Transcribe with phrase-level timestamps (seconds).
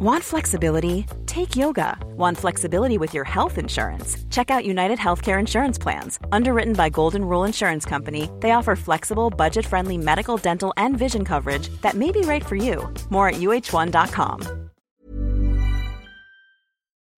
[0.00, 1.06] Want flexibility?
[1.26, 1.96] Take yoga.
[2.16, 4.16] Want flexibility with your health insurance?
[4.30, 6.18] Check out United Healthcare Insurance Plans.
[6.32, 11.24] Underwritten by Golden Rule Insurance Company, they offer flexible, budget friendly medical, dental, and vision
[11.24, 12.88] coverage that may be right for you.
[13.10, 14.42] More at uh1.com.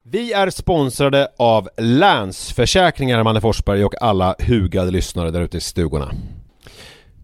[0.07, 6.11] Vi är sponsrade av Länsförsäkringar, Manne Forsberg och alla hugade lyssnare där ute i stugorna.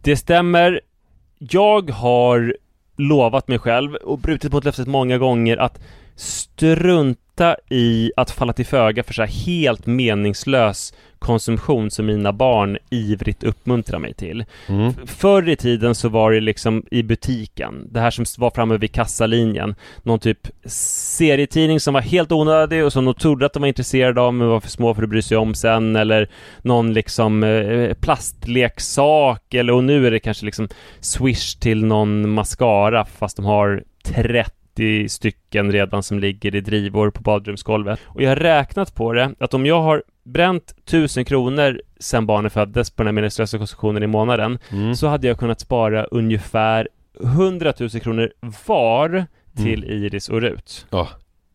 [0.03, 0.80] Det stämmer.
[1.39, 2.57] Jag har
[3.01, 5.80] lovat mig själv och brutit mot löftet många gånger att
[6.16, 12.79] strunta i att falla till föga för så här helt meningslös konsumtion som mina barn
[12.90, 14.45] ivrigt uppmuntrar mig till.
[14.68, 14.93] Mm.
[15.07, 18.93] Förr i tiden så var det liksom i butiken, det här som var framme vid
[18.93, 23.68] kassalinjen, någon typ serietidning som var helt onödig och som de trodde att de var
[23.68, 26.30] intresserade av men var för små för att bry sig om sen eller
[26.62, 30.68] någon liksom eh, plastleksak eller och nu är det kanske liksom
[31.01, 37.23] swish till någon mascara fast de har 30 stycken redan som ligger i drivor på
[37.23, 38.01] badrumsgolvet.
[38.07, 42.52] Och jag har räknat på det, att om jag har bränt 1000 kronor sen barnet
[42.52, 44.95] föddes på den här meningslösa konsumtionen i månaden, Mm.
[44.95, 46.88] så hade jag kunnat spara ungefär
[47.24, 48.32] 100 000 kronor
[48.66, 50.87] var till Iris och Rut.
[50.90, 51.09] Ja,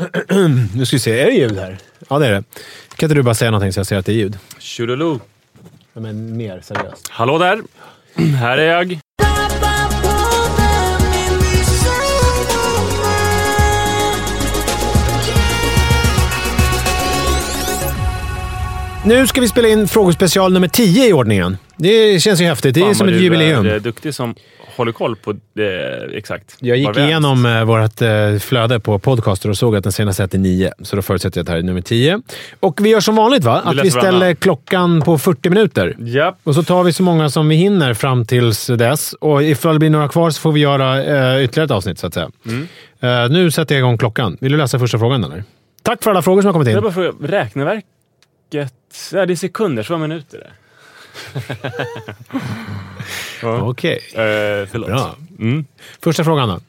[0.74, 1.78] Nu ska vi se, är det ljud här?
[2.08, 2.44] Ja, det är det.
[2.96, 4.38] Kan inte du bara säga någonting så jag ser att det är ljud?
[4.58, 5.20] Tjololo!
[5.92, 7.08] Ja, men mer seriöst.
[7.10, 7.60] Hallå där!
[8.36, 9.00] Här är jag.
[19.04, 21.56] Nu ska vi spela in frågespecial nummer 10 i ordningen.
[21.76, 22.74] Det känns ju häftigt.
[22.74, 23.66] Det är Fan, som vad ett du jubileum.
[23.66, 24.34] är eh, duktig som
[24.80, 26.56] håller koll på det, exakt.
[26.60, 27.06] Jag gick Var är.
[27.06, 30.72] igenom eh, vårt eh, flöde på podcaster och såg att den senaste hette 9.
[30.82, 32.22] Så då förutsätter jag att det här är nummer 10.
[32.60, 33.60] Och vi gör som vanligt, va?
[33.64, 34.34] Att vi ställer varandra.
[34.34, 35.96] klockan på 40 minuter.
[35.98, 36.38] Japp.
[36.44, 39.12] Och så tar vi så många som vi hinner fram tills dess.
[39.12, 42.06] Och ifall det blir några kvar så får vi göra eh, ytterligare ett avsnitt, så
[42.06, 42.30] att säga.
[42.46, 42.68] Mm.
[43.00, 44.36] Eh, nu sätter jag igång klockan.
[44.40, 45.44] Vill du läsa första frågan, eller?
[45.82, 46.82] Tack för alla frågor som har kommit Jag in.
[46.82, 47.84] bara fråga, räkneverket...
[49.12, 50.52] Ja, det är sekunder, så vad minuter är
[53.42, 53.60] ja.
[53.62, 54.00] Okej.
[54.12, 54.88] Eh, förlåt.
[54.88, 55.16] Bra.
[55.38, 55.64] Mm.
[56.02, 56.60] Första frågan då.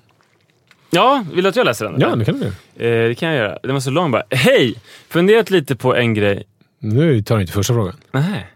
[0.89, 1.95] Ja, vill du att jag läser den?
[1.99, 2.45] Ja, det kan du.
[2.85, 3.59] Eh, det kan jag göra.
[3.63, 4.23] Den var så lång bara.
[4.29, 4.75] Hej!
[5.09, 6.43] Funderat lite på en grej.
[6.79, 7.95] Nu tar du inte första frågan.
[8.11, 8.47] Nej,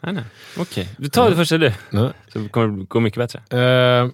[0.00, 0.24] nej, nej.
[0.58, 0.88] Okej.
[0.96, 1.72] Du tar det första du.
[1.90, 2.10] Nej.
[2.32, 3.40] Så kommer det gå mycket bättre.
[3.50, 4.08] Eh,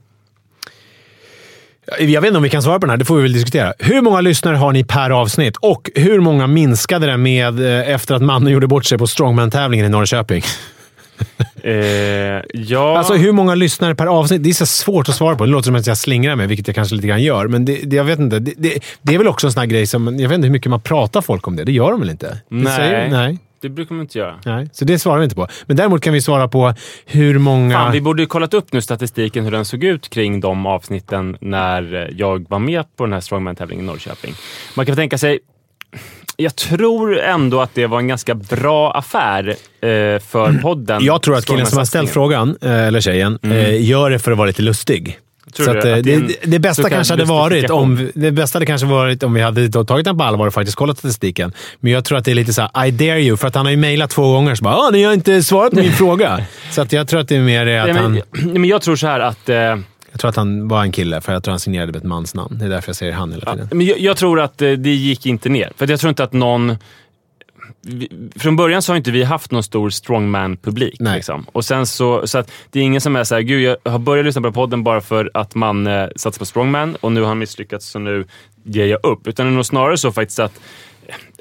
[1.99, 3.75] jag vet inte om vi kan svara på den här, det får vi väl diskutera.
[3.79, 5.57] Hur många lyssnare har ni per avsnitt?
[5.57, 9.87] Och hur många minskade det med eh, efter att mannen gjorde bort sig på strongman-tävlingen
[9.87, 10.43] i Norrköping?
[11.63, 11.75] Eh,
[12.53, 12.99] ja...
[12.99, 14.43] Alltså hur många lyssnare per avsnitt?
[14.43, 15.45] Det är så svårt att svara på.
[15.45, 17.49] Det låter som att jag slingrar mig, vilket jag kanske lite grann gör.
[17.49, 18.39] Men det, det, jag vet inte.
[18.39, 20.19] Det, det, det är väl också en sån här grej som...
[20.19, 21.65] Jag vet inte hur mycket man pratar folk om det.
[21.65, 22.41] Det gör de väl inte?
[22.49, 22.77] Nej.
[22.77, 23.39] säger- nej.
[23.63, 24.35] Det brukar man inte göra.
[24.45, 24.69] Nej.
[24.73, 25.47] Så det svarar vi inte på.
[25.67, 26.75] Men däremot kan vi svara på
[27.07, 27.75] hur många...
[27.79, 31.37] Fan, vi borde ju kollat upp nu statistiken hur den såg ut kring de avsnitten
[31.41, 34.35] när jag var med på den här Strongman-tävlingen i Norrköping.
[34.77, 35.39] Man kan tänka sig
[36.37, 39.87] jag tror ändå att det var en ganska bra affär eh,
[40.29, 41.05] för podden.
[41.05, 44.33] Jag tror att killen som har ställt frågan, eh, eller tjejen, eh, gör det för
[44.33, 45.19] att vara lite lustig.
[45.53, 48.67] Tror så du att, att eh, det bästa kanske hade varit om det bästa hade
[48.67, 51.53] kanske varit om vi hade tagit den på allvar och faktiskt kollat statistiken.
[51.81, 53.67] Men jag tror att det är lite så här, I dare you, för att han
[53.67, 56.45] har ju mejlat två gånger så bara “Åh, ni har inte svarat på min fråga”.
[56.71, 58.13] Så att jag tror att det är mer att Nej, han...
[58.31, 59.49] men, men jag tror så här att...
[59.49, 59.77] Eh,
[60.11, 62.59] Jag tror att han var en kille, för jag tror han signerade med ett mansnamn.
[62.59, 63.69] Det är därför jag säger han hela Ja, tiden.
[63.73, 65.73] men jag, jag tror att eh, det gick inte ner.
[65.77, 66.77] För jag tror inte att någon...
[67.83, 70.97] Vi, från början så har inte vi haft någon stor strongman-publik.
[71.01, 71.47] Liksom.
[71.53, 74.25] Och sen så, så att det är ingen som är såhär, gud jag har börjat
[74.27, 77.39] lyssna på podden bara för att man eh, satsar på strongman och nu har han
[77.39, 78.25] misslyckats så nu
[78.65, 79.27] ger jag upp.
[79.27, 80.61] Utan det är nog snarare så faktiskt att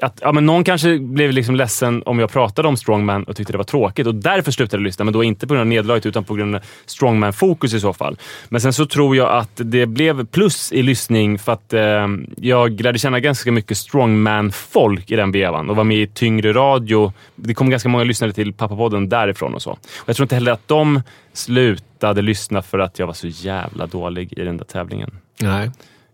[0.02, 3.52] att ja, men någon kanske blev liksom ledsen om jag pratade om strongman och tyckte
[3.52, 5.04] det var tråkigt och därför slutade lyssna.
[5.04, 8.18] Men då inte på grund av nederlaget utan på grund av strongman-fokus i så fall.
[8.48, 12.80] Men sen så tror jag att det blev plus i lyssning för att eh, jag
[12.80, 17.12] lärde känna ganska mycket strongman-folk i den vevan och var med i tyngre radio.
[17.34, 19.70] Det kom ganska många lyssnare till Pappapodden därifrån och så.
[19.70, 23.86] Och jag tror inte heller att de slutade lyssna för att jag var så jävla
[23.86, 25.10] dålig i den där tävlingen.
[25.40, 25.70] Nej.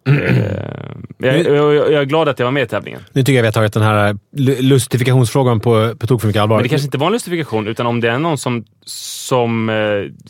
[0.06, 0.12] Eh,
[1.18, 3.00] jag, jag, jag är glad att jag var med i tävlingen.
[3.12, 6.42] Nu tycker jag vi har tagit den här lu- lustifikationsfrågan på, på tok för mycket
[6.42, 6.56] allvar.
[6.56, 9.74] Men det kanske inte var en lustifikation, utan om det är någon som, som eh,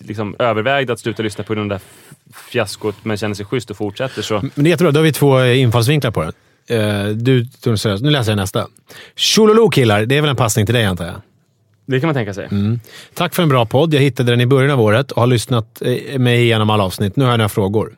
[0.07, 3.71] liksom övervägde att sluta lyssna på grund av det där fiaskot men känner sig schysst
[3.71, 4.35] och fortsätter så...
[4.35, 4.93] Men det är jättebra.
[4.93, 6.33] Då har vi två eh, infallsvinklar på den.
[6.69, 8.03] Eh, du tog det seriöst.
[8.03, 8.67] Nu läser jag nästa.
[9.17, 10.07] Tjololo killar.
[10.07, 11.15] Det är väl en passning till dig antar jag?
[11.87, 12.49] Det kan man tänka sig.
[13.15, 13.95] Tack för en bra podd.
[13.95, 17.17] Jag hittade den i början av året och har lyssnat eh, mig igenom alla avsnitt.
[17.17, 17.93] Nu har jag några frågor.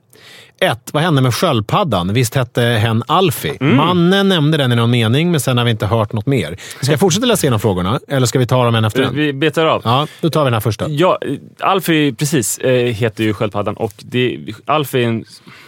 [0.61, 0.91] 1.
[0.93, 2.13] Vad hände med sköldpaddan?
[2.13, 3.57] Visst hette hen Alfie?
[3.61, 6.57] Mannen nämnde den i någon mening, men sen har vi inte hört något mer.
[6.81, 9.15] Ska jag fortsätta läsa igenom frågorna, eller ska vi ta dem en efter en?
[9.15, 9.83] Vi betar av.
[9.85, 10.89] Ja, då tar vi den här första.
[10.89, 11.19] Ja,
[11.61, 15.25] Alfie, precis, eh, heter ju sköldpaddan och det, Alfie är en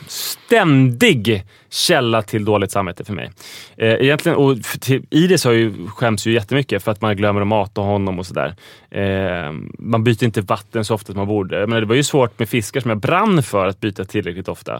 [0.09, 3.31] ständig källa till dåligt samvete för mig.
[3.77, 7.47] Eh, egentligen, och till, Iris har ju, skäms ju jättemycket för att man glömmer att
[7.47, 8.55] mata honom och sådär.
[8.91, 11.67] Eh, man byter inte vatten så ofta som man borde.
[11.67, 14.80] Menar, det var ju svårt med fiskar som jag brann för att byta tillräckligt ofta.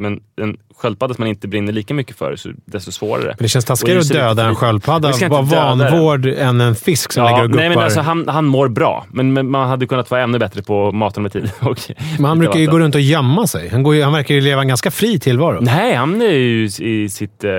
[0.00, 3.24] Men en sköldpadda som man inte brinner lika mycket för, så desto svårare.
[3.24, 5.30] Men det känns Och taskigare att döda en sköldpadda av den.
[5.48, 7.62] vanvård än en fisk som ligger och guppar.
[7.62, 10.62] nej, men alltså, han, han mår bra, men, men man hade kunnat vara ännu bättre
[10.62, 11.50] på att mata i tid.
[12.18, 13.68] Men han brukar ju gå runt och gömma sig.
[13.68, 15.58] Han, går ju, han verkar ju leva en ganska fri tillvaro.
[15.60, 17.50] Nej, han är ju i sitt, eh,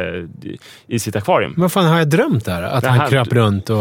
[0.88, 1.52] i sitt akvarium.
[1.52, 2.64] Men vad fan har jag drömt där?
[2.64, 3.78] Att han här- kröp runt och...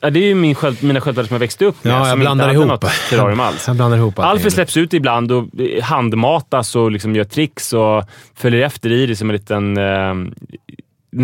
[0.00, 1.92] Ja, det är ju min sköld, mina sköldpaddor som jag växte upp med.
[1.92, 2.66] Ja, jag blandar ihop.
[2.66, 3.64] något terrarium alls.
[3.66, 4.18] Jag blandar ihop.
[4.18, 5.44] Alfie släpps ut ibland och
[5.82, 7.99] handmatas och liksom gör tricks och
[8.34, 10.10] följer efter Iris som en liten, eh,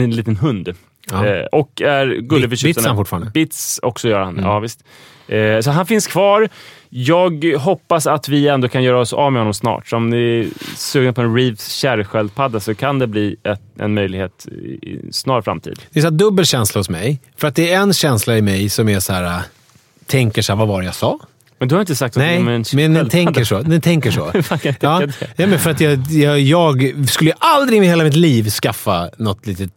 [0.03, 0.75] en liten hund.
[1.11, 1.27] Ja.
[1.27, 2.75] Eh, och är gullig förtjusande.
[2.75, 3.31] bits han fortfarande?
[3.31, 4.45] Bits också gör han, Mm.
[4.45, 4.85] ja visst.
[5.29, 6.49] Eh, så han finns kvar.
[6.89, 9.89] Jag hoppas att vi ändå kan göra oss av med honom snart.
[9.89, 13.95] Så om ni är sugna på en Reeves kärrsköldpadda så kan det bli ett, en
[13.95, 14.47] möjlighet
[14.83, 15.81] i snar framtid.
[15.91, 17.21] Det är så dubbel känsla hos mig.
[17.37, 19.25] För att det är en känsla i mig som är så här...
[19.25, 19.41] äh,
[20.07, 21.19] Tänker så här, vad var det jag sa?
[21.59, 22.39] Men du har inte sagt att Nej,
[22.73, 23.59] men den tänker så.
[23.63, 24.33] Den tänker så.
[24.81, 25.03] Ja,
[25.37, 29.47] ja, men för att jag, jag, jag skulle aldrig i hela mitt liv skaffa något
[29.47, 29.71] litet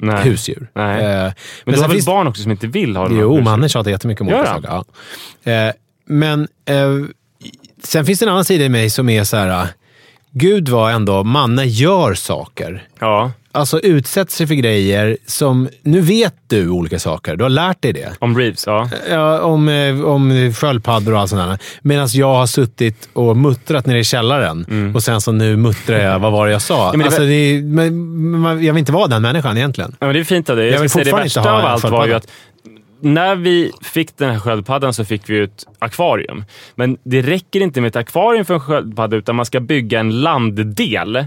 [0.00, 0.22] Nej.
[0.24, 0.70] husdjur.
[0.74, 1.04] Nej.
[1.04, 1.32] Eh, Men,
[1.64, 3.18] du sen har väl finns- barn också som inte vill ha dem?
[3.20, 4.82] Jo, mannen tjatar jättemycket om olika saker.
[5.42, 5.52] Ja.
[5.52, 5.72] Eh,
[6.06, 6.88] men eh,
[7.84, 9.60] sen finns det en annan sida i mig som är så här.
[9.62, 9.66] äh,
[10.32, 12.88] Gud var ändå, Manne gör saker.
[12.98, 15.68] Ja, Alltså utsätter sig för grejer som...
[15.82, 17.36] Nu vet du olika saker.
[17.36, 18.12] Du har lärt dig det.
[18.18, 18.66] om Reeves.
[18.66, 18.90] Ja.
[19.10, 21.58] Ja, om, eh, om sköldpaddor och allt sånt där.
[21.82, 26.18] Medan jag har suttit och muttrat nere i källaren och sen så nu muttrar jag,
[26.18, 26.88] vad var det jag sa?
[26.88, 26.90] Mm.
[26.90, 29.96] men det alltså, det men, jag vill inte vara den människan egentligen.
[30.00, 30.66] Ja, men det är fint av dig.
[30.66, 32.26] Jag Jag vill det fortfarande inte värsta ha av allt var ju att
[33.00, 36.44] när vi fick den här sköldpaddan så fick vi ett akvarium.
[36.74, 40.20] Men det räcker inte med ett akvarium för en sköldpadda, utan man ska bygga en
[40.20, 41.26] landdel.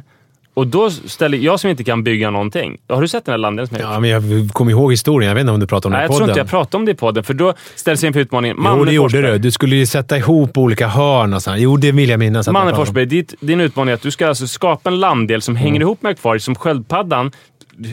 [0.53, 2.77] Och då ställer jag som inte kan bygga någonting.
[2.89, 3.71] Har du sett den här jag gjort?
[3.79, 5.27] Ja, men jag kommer ihåg historien.
[5.27, 6.29] Jag vet inte om du pratar om Nej, den jag här tror podden.
[6.29, 8.55] inte jag pratade om det i podden, för då ställs jag inför utmaningen.
[8.59, 9.31] Jo, Manne det gjorde Forsberg.
[9.31, 9.37] du.
[9.37, 11.57] Du skulle ju sätta ihop olika hörn och sånt.
[11.59, 12.45] Jo, det vill jag minnas.
[12.47, 12.85] jag Manne pratade.
[12.85, 15.63] Forsberg, ditt, din utmaning är att du ska alltså skapa en landdel som Mm.
[15.63, 17.31] hänger ihop med akvariet, som sköldpaddan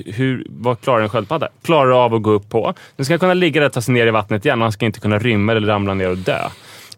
[0.07, 1.49] hur, vad klarar en sköldpadda?
[1.65, 2.75] Klarar av att gå upp på.
[2.97, 5.01] Den ska kunna ligga där och ta sig ner i vattnet igen han ska inte
[5.01, 6.39] kunna rymma eller ramla ner och dö.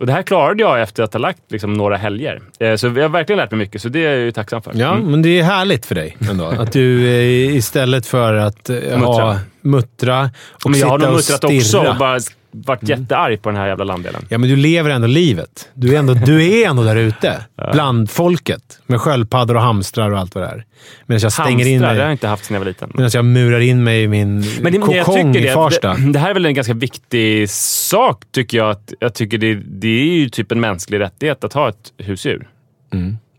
[0.01, 2.41] Och Det här klarade jag efter att ha lagt liksom, några helger.
[2.61, 4.73] Eh, så jag har verkligen lärt mig mycket, så det är jag ju tacksam för.
[4.77, 5.11] Ja, Mm.
[5.11, 6.45] men det är härligt för dig ändå.
[6.59, 10.31] Att du eh, istället för att eh, ha muttra
[10.65, 11.91] och Men jag har sitta nog och muttrat också stirra.
[11.91, 12.19] och bara
[12.53, 14.27] varit jättearg på den här jävla landdelen.
[14.29, 15.69] Ja, men du lever ändå livet.
[15.75, 17.45] Du är ändå, du är ändå där ute.
[17.73, 18.81] Bland folket.
[18.87, 20.65] Med sköldpaddor och hamstrar och allt vad det är.
[21.07, 22.13] Medan jag stänger in Hamstrar, det har jag mig.
[22.13, 22.93] inte haft sedan jag var liten.
[22.95, 25.95] Medan jag murar in mig i min Men, det, kokong i det, Farsta.
[25.95, 28.71] det, det här är väl en ganska viktig sak, tycker jag.
[28.71, 32.49] Att, jag tycker det, det är ju typ en mänsklig rättighet att ha ett husdjur.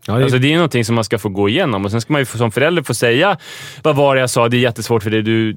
[0.06, 2.00] Ja, det, Alltså det är ju någonting som man ska få gå igenom och sen
[2.00, 3.38] ska man ju som förälder få säga
[3.82, 5.52] vad var det jag sa, det är jättesvårt för dig, du,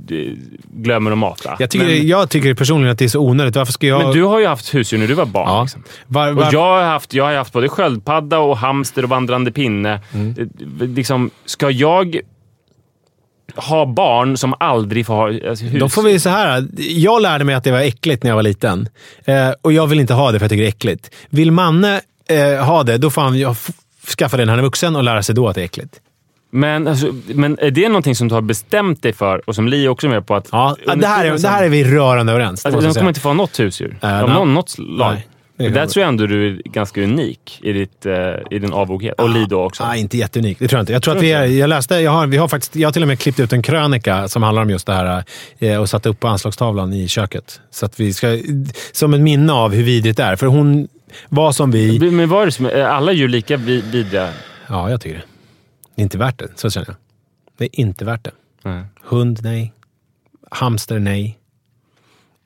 [0.74, 1.56] glömmer att mata.
[1.60, 3.56] jag, tycker, men, jag tycker personligen att det är så onödigt.
[3.56, 4.04] Varför ska jag...
[4.04, 5.48] men du har ju haft husdjur när du var barn.
[5.48, 5.62] Ja.
[5.62, 5.84] Liksom.
[6.08, 9.52] Var, Och var, jag har, haft, jag har haft både sköldpadda och hamster och vandrande
[9.52, 10.02] pinne.
[10.14, 10.36] Mm.
[10.40, 12.20] Eh, Liksom, ska jag
[13.56, 15.80] ha barn som aldrig får ha alltså, hus?
[15.80, 16.68] Då får vi så här.
[16.78, 18.90] Jag lärde mig att det var äckligt när jag var liten.
[19.25, 21.12] Eh, och jag vill inte ha det för jag tycker det är äckligt.
[21.30, 23.40] Vill Manne eh, ha det, då får han
[24.07, 26.00] skaffa det när han är vuxen och lära sig då att det är äckligt.
[26.51, 29.88] Men, alltså, men är det någonting som du har bestämt dig för och som Li
[29.88, 30.35] också är med på?
[30.35, 32.65] att Ja, det, här är, det här är vi rörande överens.
[32.65, 33.97] Alltså, de kommer inte få ha något husdjur.
[34.01, 34.38] Äh, Av nej.
[34.38, 35.13] någon, något slag.
[35.13, 35.27] Nej.
[35.57, 38.13] Det Där tror jag ändå du är ganska unik i, ditt, eh,
[38.51, 39.19] i din avoghet.
[39.19, 39.85] Och Lido också.
[39.85, 40.59] Nej, inte jätteunik.
[40.59, 40.93] Det tror jag inte.
[40.93, 42.93] Jag tror Tror att vi är, jag läste, jag har, vi har faktiskt, jag har
[42.93, 45.24] till och med klippt ut en krönika som handlar om just det här
[45.59, 47.62] eh, och satt upp på anslagstavlan i köket.
[47.71, 48.39] Så att vi ska,
[48.91, 50.35] som ett minne av hur vidrigt det är.
[50.35, 50.88] För hon
[51.29, 52.12] var som vi...
[52.12, 54.34] Men vad är det som, är alla djur lika vid- vidriga?
[54.67, 55.24] Ja, jag tycker det.
[55.95, 56.48] Det är inte värt det.
[56.55, 56.95] Så känner jag.
[57.57, 58.31] Det är inte värt det.
[58.63, 58.84] Nej.
[59.03, 59.74] Hund, nej.
[60.51, 61.38] Hamster, nej.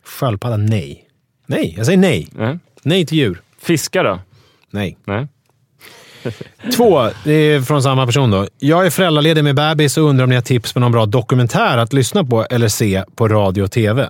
[0.06, 1.08] Sköldpadda, nej.
[1.46, 2.28] Nej, jag säger nej.
[2.32, 2.60] Nej.
[2.84, 3.42] Nej till djur.
[3.62, 4.20] Fiskar då?
[4.70, 4.98] Nej.
[5.06, 5.28] Nej.
[6.76, 8.48] Två, det är från samma person då.
[8.60, 11.78] Jag är föräldraledig med bebis och undrar om ni har tips på någon bra dokumentär
[11.78, 14.10] att lyssna på eller se på radio och tv.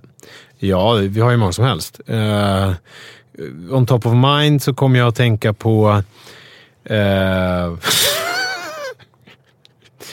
[0.58, 2.00] Ja, vi har ju många som helst.
[2.10, 2.72] Uh,
[3.40, 6.04] Eh, on top of mind så kommer jag att tänka på...
[6.84, 7.74] eh,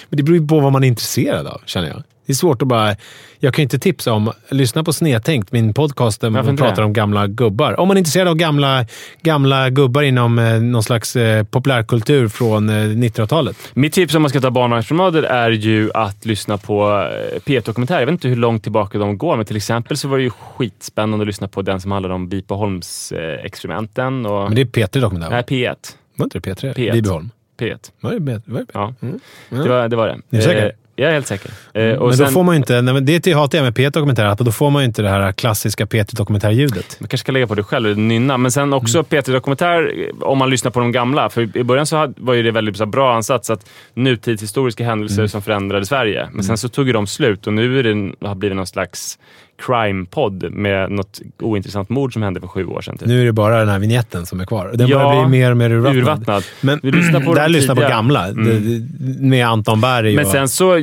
[0.08, 2.02] Men det beror ju på vad man är intresserad av, känner jag.
[2.26, 2.96] Det är svårt att bara...
[3.38, 4.32] Jag kan ju inte tipsa om...
[4.48, 7.80] Lyssna på Snedtänkt, min podcast där man pratar om gamla gubbar.
[7.80, 8.86] Om man är intresserad av gamla,
[9.22, 13.56] gamla gubbar inom eh, någon slags eh, populärkultur från eh, 1900-talet.
[13.75, 18.00] Mitt tips om man ska ta barnvagnspromenader är ju att lyssna på eh, P1-dokumentärer.
[18.00, 20.30] Jag vet inte hur långt tillbaka de går, men till exempel så var det ju
[20.30, 24.26] skitspännande att lyssna på den som handlade om Bipaholms-experimenten.
[24.26, 24.42] Och...
[24.42, 25.30] Men det är P3 dokumentär.
[25.30, 25.76] Nej, P1.
[26.16, 26.75] Var inte det P3?
[26.75, 26.92] P1.
[26.92, 27.30] Vibyholm.
[27.58, 27.78] P1.
[28.00, 28.42] Var det P3?
[28.46, 28.70] Var det P3?
[28.75, 29.20] Ja, Mm.
[29.48, 29.96] det var det.
[29.96, 30.12] Var det.
[30.12, 30.66] Är du säker?
[30.66, 31.50] Eh, jag är helt säker.
[31.72, 32.82] Eh, och men då sen, får man ju inte...
[32.82, 35.32] Nej, det hatar jag med P1 dokumentär, att då får man ju inte det här
[35.32, 36.96] klassiska P3 dokumentärljudet.
[37.00, 38.36] Man kanske ska lägga på det själv och nynna.
[38.36, 39.06] Men sen också Mm.
[39.08, 41.28] P3 Dokumentär, eh, om man lyssnar på de gamla.
[41.30, 45.28] För i början så var ju det väldigt så bra ansats att nutidshistoriska händelser Mm.
[45.28, 46.28] som förändrade Sverige.
[46.32, 48.66] Men sen så tog ju de slut och nu är det, har det blivit någon
[48.66, 49.18] slags
[49.58, 52.98] crime-podd med något ointressant mord som hände för sju år sedan.
[52.98, 53.08] Typ.
[53.08, 54.70] Nu är det bara den här vignetten som är kvar.
[54.75, 55.96] Den Ja, börjar bli mer och mer urvattnad.
[55.96, 56.44] Urvattnad.
[56.60, 58.28] Men Vi lyssnar på där lyssnar på gamla.
[58.28, 58.88] Mm.
[59.20, 60.30] Med Anton Berg Men och...
[60.30, 60.80] sen så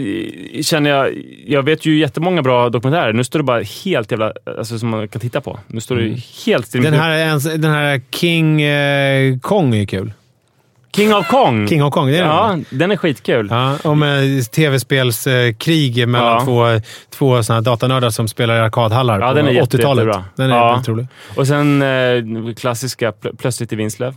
[0.62, 1.10] känner jag,
[1.48, 3.14] jag vet ju jättemånga bra dokumentärer.
[3.14, 5.60] Nu står det bara helt jävla, alltså som man kan titta på.
[5.68, 6.84] Nu står det helt still.
[6.84, 10.12] Den här, den här King eh, Kong är kul.
[10.96, 11.68] King of Kong!
[11.68, 12.66] King of Kong, det är Ja, den.
[12.70, 13.48] den är skitkul.
[13.52, 16.42] Ja, om eh, tv-spelskrig mellan Ja.
[16.46, 20.06] två, två såna datanördar som spelar i arkadhallar Ja, på den är jätte- 80-talet.
[20.06, 20.26] jättebra.
[20.36, 20.70] Den är Ja.
[20.72, 21.08] väldigt rolig.
[21.36, 24.16] Och sen eh, klassiska Pl- Plötsligt i Vinslöv.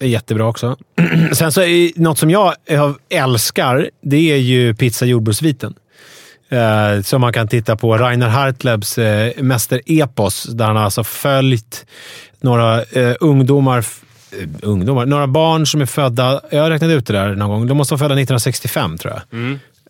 [0.00, 0.76] Är jättebra också.
[1.32, 5.74] Sen så är något som jag eh, älskar, det är ju Pizza jordgubbsviten.
[6.48, 7.96] Eh, som man kan titta på.
[7.98, 11.86] Rainer Hartlebs eh, mästerepos, där han alltså följt
[12.40, 14.05] några eh, ungdomar, f- eh,
[14.62, 17.76] ungdomar, några barn som är födda, jag har räknat ut det där någon gång, de
[17.76, 19.40] måste vara födda 1965 tror jag.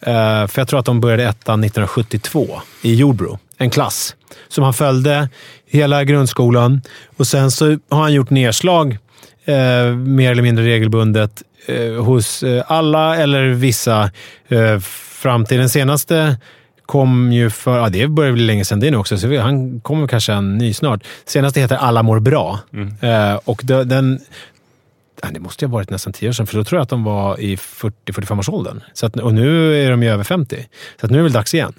[0.02, 3.38] Eh, för jag tror att de började ettan 1972 i Jordbro.
[3.58, 4.16] En klass
[4.48, 5.28] som han följde
[5.66, 6.82] hela grundskolan.
[7.16, 8.98] Och sen så har han gjort nedslag
[9.44, 14.10] eh, mer eller mindre regelbundet eh, hos eh, alla eller vissa
[14.48, 14.78] eh,
[15.22, 16.36] fram till den senaste
[16.86, 20.06] kom ju för, ja det börjar bli länge sedan det nu också, så han kommer
[20.06, 21.04] kanske en ny snart.
[21.24, 22.58] Senaste heter Alla mår bra.
[23.00, 24.20] Eh, och det, den,
[25.22, 26.88] ja, det måste ju ha varit nästan tio år sedan, för då tror jag att
[26.88, 28.80] de var i 40-45-årsåldern.
[28.92, 30.66] Så att, och nu är de ju över 50.
[31.00, 31.72] Så nu är det väl dags igen.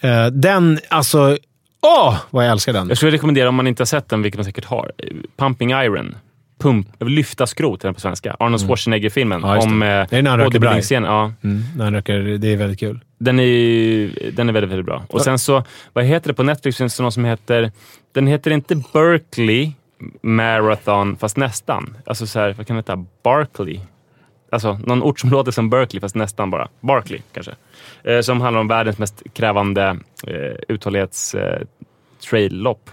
[0.00, 1.38] Eh, den, alltså...
[1.82, 2.88] Åh, vad jag älskar den!
[2.88, 5.70] Jag skulle rekommendera, om man inte har sett den, vilket man säkert har, eh, Pumping
[5.70, 6.14] Iron.
[6.58, 8.36] Pump, lyfta skrot den på svenska.
[8.38, 9.38] Arnold Schwarzenegger-filmen.
[9.38, 9.48] Mm.
[9.50, 10.18] Ja, just det.
[10.18, 11.10] om eh, bodybuilding-scenen.
[11.10, 13.00] Ja, Mm, när han röker, det är väldigt kul.
[13.24, 15.02] Den är, den är väldigt, väldigt bra.
[15.08, 16.78] Och sen så, vad heter det på Netflix?
[16.78, 17.72] Finns det någon som heter...
[18.12, 19.72] Den heter inte Berkeley
[20.22, 21.96] Marathon, fast nästan.
[22.06, 23.04] Alltså så här, vad kan det heta?
[23.22, 23.80] Barkley.
[24.52, 26.68] Alltså någon ort som låter som Berkeley, fast nästan bara.
[26.80, 27.52] Barkley kanske.
[28.04, 30.34] Eh, som handlar om världens mest krävande eh,
[30.68, 31.62] uthållighets eh,
[32.30, 32.90] trail-lopp.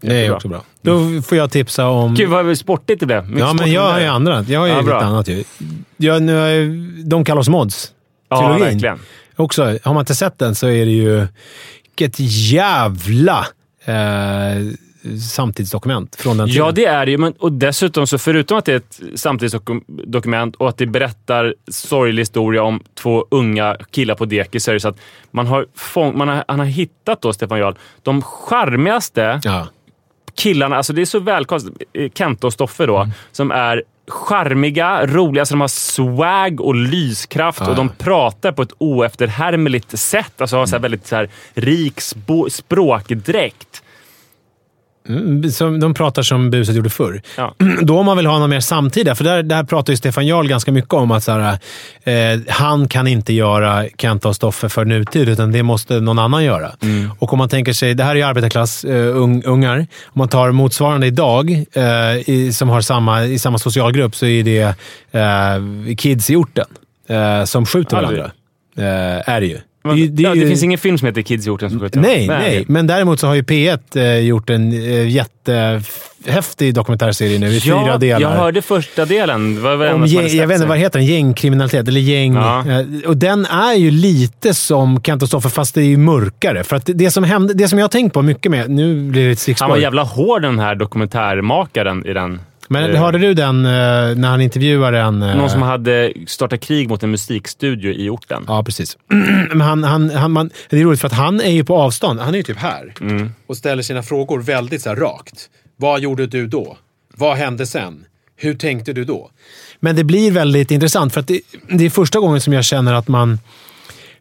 [0.00, 0.62] Det är också bra.
[0.82, 2.14] Då får jag tipsa om...
[2.14, 3.28] Gud vad sportigt det blev.
[3.28, 4.42] Mycket ja, men jag har ju andra.
[4.42, 5.44] Jag har ju Ja, lite annat ju.
[5.96, 6.68] Jag, nu
[7.04, 7.92] De kallar oss mods.
[8.28, 8.98] Ja, verkligen.
[9.40, 11.26] Också, har man inte sett den så är det ju...
[11.96, 12.20] Vilket
[12.52, 13.46] jävla
[13.84, 16.74] eh, samtidsdokument från den Ja, tiden.
[16.74, 17.18] det är det ju.
[17.18, 22.20] Men, och dessutom, så förutom att det är ett samtidsdokument och att det berättar sorglig
[22.22, 24.98] historia om två unga killar på dekis, så är det så att
[25.30, 29.66] man har, fång, man har, han har hittat då, Stefan Jarl, de charmigaste Ja.
[30.34, 30.76] killarna.
[30.76, 31.82] Alltså det är så välkonstigt.
[32.18, 33.10] Kenta och Stoffe då, Mm.
[33.32, 38.72] som är charmiga, roliga, alltså de har swag och lyskraft och de pratar på ett
[38.78, 40.40] oefterhärmligt sätt.
[40.40, 42.00] Alltså har så här väldigt så här, rik
[42.48, 43.82] språkdräkt.
[45.08, 47.22] Mm, som de pratar som buset gjorde förr.
[47.36, 47.54] Ja.
[47.82, 50.48] Då om man vill ha något mer samtida, för där, där pratar ju Stefan Jarl
[50.48, 51.58] ganska mycket om att så här,
[52.04, 56.44] eh, han kan inte göra Kenta och Stoffe för nutid, utan det måste någon annan
[56.44, 56.72] göra.
[57.18, 59.16] Och om man tänker sig, det här är ju arbetarklass, eh.
[59.16, 64.44] Om man tar motsvarande idag, eh, i, som har samma, i samma socialgrupp, så är
[64.44, 64.74] det
[65.10, 66.66] eh, kids i orten
[67.08, 68.30] eh, som skjuter varandra.
[68.76, 69.58] Eh, är det ju.
[69.82, 71.70] Det ju- det är ja, det ju- finns ingen film som heter Kids i orten
[71.70, 72.00] som skjuter.
[72.00, 77.48] Nej, nej, Men däremot så har ju P1 eh, gjort en eh, jättehäftig dokumentärserie nu
[77.48, 78.20] i ja, fyra delar.
[78.20, 79.54] Jag hörde första delen.
[79.54, 82.34] Det var om gäng, jag vet inte vad det heter, en gängkriminalitet eller gäng.
[82.34, 82.58] Ja.
[82.68, 86.64] eh, Och den är ju lite som Kent och Stoffe, fast det är ju mörkare.
[86.64, 88.70] För att det- det som, hände, det som jag har tänkt på mycket med...
[88.70, 89.78] Nu blir det ett Han var stickspår.
[89.78, 92.40] jävla hård den här dokumentärmakaren i den.
[92.72, 93.70] Men Eh, hörde du den eh,
[94.16, 95.22] när han intervjuar en...
[95.22, 98.44] eh, Någon som hade startat krig mot en musikstudio i orten.
[98.48, 98.98] Ja, precis.
[99.50, 102.20] Men han, han, han, man, det är roligt för att han är ju på avstånd.
[102.20, 102.94] Han är ju typ här
[103.46, 105.50] och ställer sina frågor väldigt så rakt.
[105.76, 106.76] Vad gjorde du då?
[107.16, 108.04] Vad hände sen?
[108.36, 109.30] Hur tänkte du då?
[109.80, 112.94] Men det blir väldigt intressant för att det, det är första gången som jag känner
[112.94, 113.38] att man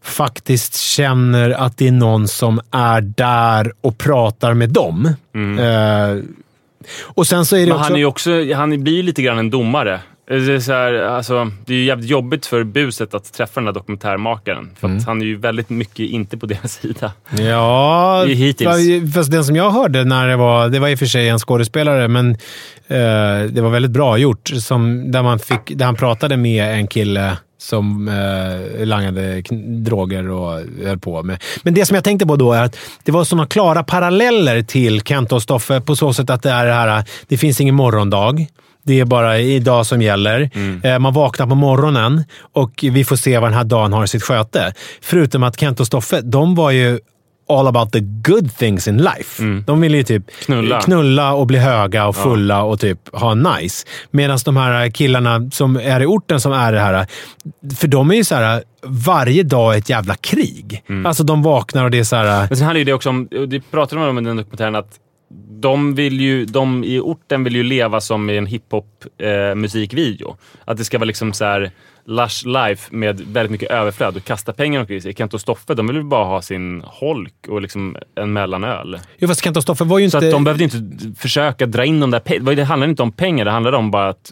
[0.01, 5.05] faktiskt känner att det är någon som är där och pratar med dem.
[5.35, 6.23] Eh,
[7.01, 7.83] och sen så är det Men också...
[7.91, 9.99] han, är också, han blir ju lite grann en domare.
[10.27, 13.67] Det är, så här, alltså, det är ju jävligt jobbigt för buset att träffa den
[13.67, 14.69] här dokumentärmakaren.
[14.79, 17.11] För att han är ju väldigt mycket inte på deras sida.
[17.37, 19.13] Ja, hittills.
[19.13, 21.39] fast den som jag hörde när det var, det var i och för sig en
[21.39, 22.29] skådespelare, men
[22.87, 24.47] eh, det var väldigt bra gjort.
[24.47, 29.41] Som, där, man fick, där han pratade med en kille som eh, langade
[29.83, 31.43] droger och höll på med.
[31.63, 35.01] Men det som jag tänkte på då är att det var sådana klara paralleller till
[35.01, 38.45] Kent och Stoffe på så sätt att det är det här, det finns ingen morgondag.
[38.83, 40.49] Det är bara idag som gäller.
[40.83, 42.23] Eh, Man vaknar på morgonen
[42.53, 44.73] och vi får se vad den här dagen har i sitt sköte.
[45.01, 46.99] Förutom att Kent och Stoffe, de var ju
[47.49, 49.43] all about the good things in life.
[49.65, 50.81] De ville ju typ Knulla.
[50.81, 53.87] knulla och bli höga och fulla och typ ha nice.
[54.11, 57.07] Medan de här killarna som är i orten som är det här,
[57.75, 60.83] för de är ju så här varje dag ett jävla krig.
[61.05, 62.47] Alltså de vaknar och det är så här...
[62.49, 64.99] Men sen handlar ju det också om, det pratade de om i den dokumentären, att
[65.61, 68.85] de, vill ju, de i orten vill ju leva som i en hiphop
[69.17, 70.37] eh, musikvideo.
[70.65, 71.71] Att det ska vara liksom så här
[72.09, 75.13] lush life med väldigt mycket överflöd och kasta pengar omkring sig.
[75.15, 78.99] Kent och Stoffe, de vill ju bara ha sin holk och liksom en mellanöl.
[79.17, 80.31] Jo, fast Kent och Stoffe var ju Så inte...
[80.31, 80.77] de behövde inte
[81.17, 82.51] försöka dra in de där pengarna.
[82.55, 84.31] Det handlade inte om pengar, det handlade om bara att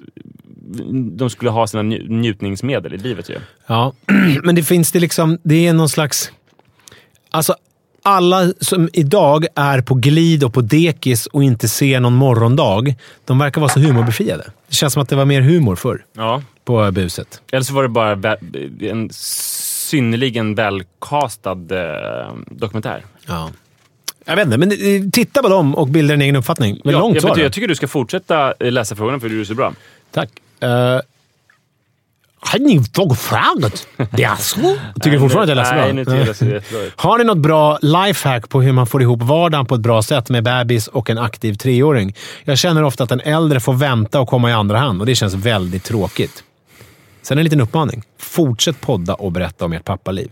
[1.18, 3.30] de skulle ha sina nju- njutningsmedel i livet.
[3.30, 3.36] Ju.
[3.68, 3.94] Ja,
[4.44, 5.38] men det finns det liksom...
[5.44, 6.32] Det är någon slags...
[7.32, 7.56] Alltså,
[8.04, 13.40] alla som idag är på glid och på dekis och inte ser någon morgondag, de
[13.40, 14.44] verkar vara så humorbefriade.
[14.70, 16.42] Det känns som att det var mer humor förr Ja.
[16.68, 17.42] På buset.
[17.52, 18.38] Eller så var det bara
[18.82, 23.06] en synnerligen välkastad eh, dokumentär.
[23.26, 23.50] Ja.
[24.26, 26.82] Jag vet inte, men eh, titta på dem och bilda en egen uppfattning.
[26.84, 27.42] Men Ja, långt jag, då.
[27.42, 29.74] jag tycker du ska fortsätta eh, läsa frågorna för du är så bra.
[30.12, 30.30] Tack.
[30.64, 31.00] Uh,
[32.40, 33.88] har ni tagit fraget?
[34.12, 34.78] Det är så.
[34.96, 35.84] Tycker du fortfarande att jag läser bra?
[35.84, 36.94] Nej, nu tycker jag det ser jättebra ut.
[36.96, 40.30] Har ni något bra lifehack på hur man får ihop vardagen på ett bra sätt
[40.30, 42.16] med bebis och en aktiv treåring?
[42.44, 45.16] Jag känner ofta att den äldre får vänta och komma i andra hand och det
[45.16, 46.44] känns väldigt tråkigt.
[47.28, 48.04] Sen en liten uppmaning.
[48.20, 50.32] Fortsätt podda och berätta om ert pappaliv.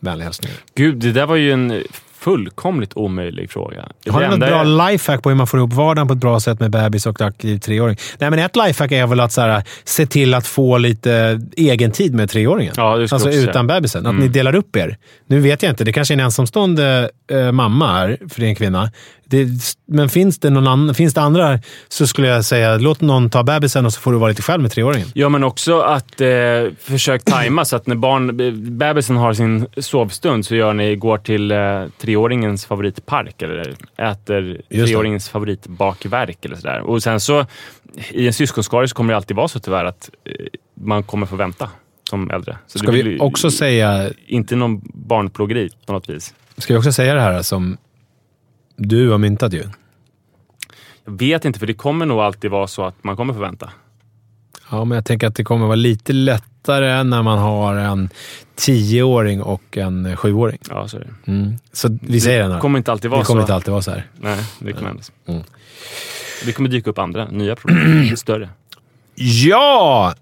[0.00, 0.56] Vänliga hälsningar.
[0.74, 1.82] Gud, det där var ju en
[2.14, 3.88] fullkomligt omöjlig fråga.
[4.08, 6.40] Har ni något bra är- lifehack på hur man får ihop vardagen på ett bra
[6.40, 7.96] sätt med bebis och aktiv treåring?
[8.18, 11.90] Nej, men ett lifehack är väl att så här, se till att få lite egen
[11.90, 12.74] tid med treåringen.
[12.76, 13.74] Ja, alltså utan säga.
[13.74, 14.06] bebisen.
[14.06, 14.98] Att ni delar upp er.
[15.26, 18.48] Nu vet jag inte, det kanske är en ensamstående eh, mamma här, för det är
[18.48, 18.90] en kvinna.
[19.32, 19.48] Det,
[19.86, 23.42] men finns det, någon annan, finns det andra så skulle jag säga låt någon ta
[23.42, 25.08] bebisen och så får du vara lite själv med treåringen.
[25.14, 26.28] Ja, men också att eh,
[26.80, 31.18] försök tajma så att när barn, be- bebisen har sin sovstund så gör ni, går
[31.18, 31.58] till eh,
[32.00, 36.80] treåringens favoritpark eller äter treåringens favoritbakverk eller sådär.
[36.80, 37.46] Och sen så,
[38.10, 40.32] i en syskonskara så kommer det alltid vara så tyvärr att eh,
[40.74, 41.68] man kommer få vänta
[42.10, 42.56] som äldre.
[42.66, 46.34] Så Ska vi också säga, Inte någon barnplågeri på något vis.
[46.58, 47.76] ska vi också säga det här som
[48.88, 49.64] du har myntat ju?
[51.04, 53.70] Jag vet inte, för det kommer nog alltid vara så att man kommer få vänta.
[54.70, 58.10] Ja, men jag tänker att det kommer vara lite lättare när man har en
[58.54, 60.58] tioåring och en sjuåring.
[60.68, 61.30] Ja, så är det.
[61.32, 61.54] Mm.
[61.72, 62.60] Så vi säger den Det här.
[62.60, 63.44] kommer inte alltid vara det kommer så.
[63.44, 64.06] inte alltid vara så här.
[64.20, 65.02] Nej, det kommer hända.
[65.26, 65.42] Mm.
[66.44, 68.16] Det kommer dyka upp andra, nya problem.
[68.16, 68.48] Större.
[69.14, 70.14] Ja!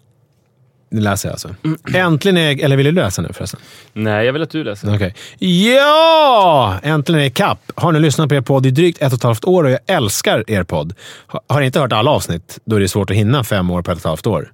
[0.93, 1.49] Nu läser jag alltså.
[1.95, 2.65] Äntligen är...
[2.65, 3.61] Eller vill du läsa nu förresten?
[3.93, 4.95] Nej, jag vill att du läser.
[4.95, 5.15] Okej.
[5.39, 6.79] Ja!
[6.83, 7.59] Äntligen är det kapp.
[7.75, 9.79] Har nu lyssnat på er podd i drygt ett och ett halvt år och jag
[9.87, 10.93] älskar er podd.
[11.27, 13.91] Ha- Har inte hört alla avsnitt, då är det svårt att hinna fem år på
[13.91, 14.53] ett och ett halvt år.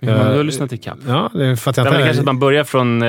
[0.00, 0.98] Men du har lyssnat till kapp.
[1.08, 2.06] Ja, det fattar Det jag är inte.
[2.08, 3.08] kanske att man börjar från eh,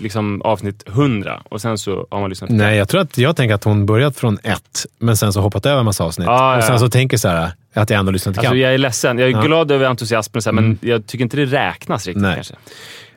[0.00, 3.36] liksom, avsnitt 100 och sen så har man lyssnat till Nej, jag tror att jag
[3.36, 6.28] tänker att hon börjat från ett, men sen så hoppat över en massa avsnitt.
[6.28, 6.78] Ah, och sen ja.
[6.78, 7.50] så tänker så här,
[7.82, 8.58] att jag ändå lyssnat till Alltså, kapp.
[8.58, 9.18] jag är ledsen.
[9.18, 9.40] Jag är Ja.
[9.42, 12.34] glad över entusiasmen, så men jag tycker inte det räknas riktigt Nej.
[12.34, 12.54] kanske.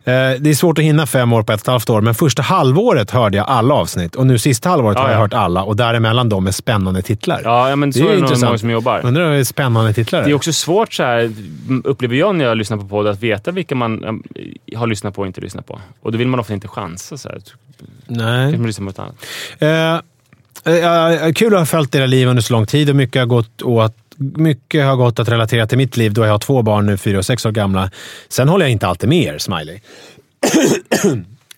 [0.03, 2.15] Eh, Det är svårt att hinna fem år på ett och ett halvt år, men
[2.15, 5.21] första halvåret hörde jag alla avsnitt och nu sista halvåret Ja, har jag ja.
[5.21, 7.41] hört alla och däremellan dem med spännande titlar.
[7.43, 9.01] Ja, men så Det är är det nog många som jobbar.
[9.05, 11.31] Undrar hur spännande titlar Det är också svårt, så här,
[11.83, 14.23] upplever jag när jag lyssnar på podd, att veta vilka man
[14.75, 15.79] har lyssnat på och inte lyssnat på.
[16.01, 17.17] Och då vill man ofta inte chansa.
[17.17, 17.41] Så här.
[18.07, 18.57] Nej.
[18.57, 19.15] Man lyssnar på något
[19.59, 20.01] annat.
[20.65, 23.25] Eh, eh, kul att ha följt era liv under så lång tid och mycket har
[23.27, 26.85] gått åt mycket har gått att relatera till mitt liv då jag har två barn
[26.85, 27.91] nu, fyra och sex år gamla.
[28.29, 29.79] Sen håller jag inte alltid med er, smiley.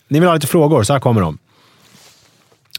[0.08, 1.38] Ni vill ha lite frågor, så här kommer de.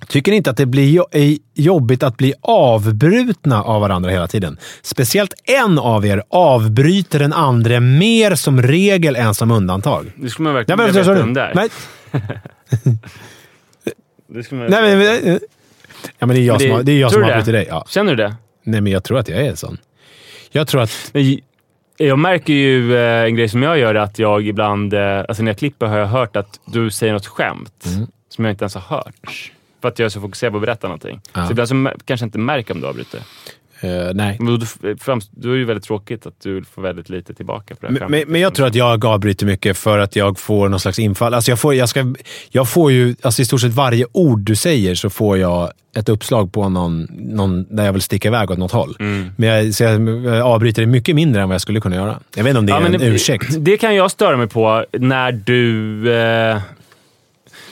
[0.09, 4.59] Tycker ni inte att det blir är jobbigt att bli avbrutna av varandra hela tiden?
[4.83, 10.13] Speciellt en av er avbryter den andra mer som regel än som undantag.
[10.17, 11.55] Det skulle man verkligen vilja veta om det är.
[11.55, 11.69] Nej,
[14.27, 15.39] Det skulle man nej, men, eh,
[16.19, 17.67] ja, men det är jag Men som, har- det är jag som avbryter dig.
[17.69, 17.85] Ja.
[17.89, 18.35] Känner du det?
[18.65, 19.79] Nej, men jag tror att jag är en sån.
[20.51, 21.13] Jag tror att...
[21.97, 25.51] Jag märker ju eh, en grej som jag gör, att jag ibland, eh, alltså när
[25.51, 28.07] jag klipper har jag hört att du säger något skämt Mm.
[28.29, 29.53] som jag inte ens har hört.
[29.81, 31.21] För att jag är så fokuserad på att berätta någonting.
[31.33, 31.47] Ja.
[31.47, 31.75] Så ibland så
[32.05, 33.21] kanske jag inte märker om du avbryter.
[33.85, 34.37] Eh, nej.
[34.41, 34.67] Men då,
[35.01, 38.11] framst- då är ju väldigt tråkigt att du får väldigt lite tillbaka på det Men,
[38.11, 41.35] men, men jag tror att jag avbryter mycket för att jag får någon slags infall.
[41.35, 42.15] Alltså jag, får, jag, ska,
[42.51, 46.09] jag får ju, alltså i stort sett varje ord du säger så får jag ett
[46.09, 48.97] uppslag på någon, någon där jag vill sticka iväg åt något håll.
[49.01, 49.31] Mm.
[49.37, 50.09] Men jag, så jag,
[50.41, 52.19] avbryter det mycket mindre än vad jag skulle kunna göra.
[52.37, 53.47] Jag vet inte om det är Ja, men en det- ursäkt.
[53.59, 56.13] Det kan jag störa mig på när du...
[56.15, 56.61] Eh,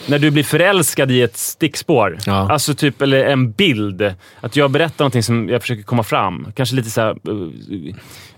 [0.07, 2.17] när du blir förälskad i ett stickspår.
[2.25, 2.51] Ja.
[2.51, 4.13] Alltså typ, eller en bild.
[4.41, 6.47] Att jag berättar någonting som jag försöker komma fram.
[6.55, 7.95] Kanske lite så här, eh,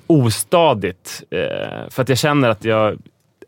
[0.07, 1.23] ostadigt.
[1.31, 2.97] Eh, för att jag känner att jag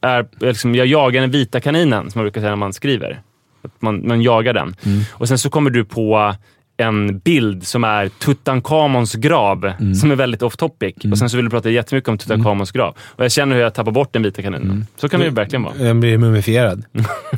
[0.01, 0.27] är...
[0.39, 3.21] Liksom, jag jagar den vita kaninen, som man brukar säga när man skriver.
[3.61, 4.75] Att man, man jagar den.
[4.85, 5.01] Mm.
[5.11, 6.35] Och sen så kommer du på
[6.77, 9.95] en bild som är Tutankhamons grav, Mm.
[9.95, 10.95] som är väldigt off topic.
[11.11, 12.95] Och sen så vill du prata jättemycket om Tutankhamons grav.
[12.99, 14.63] Och jag känner hur jag tappar bort den vita kaninen.
[14.71, 14.85] Mm.
[14.97, 15.73] Så kan det ju verkligen vara.
[15.73, 16.83] Den blir mumifierad.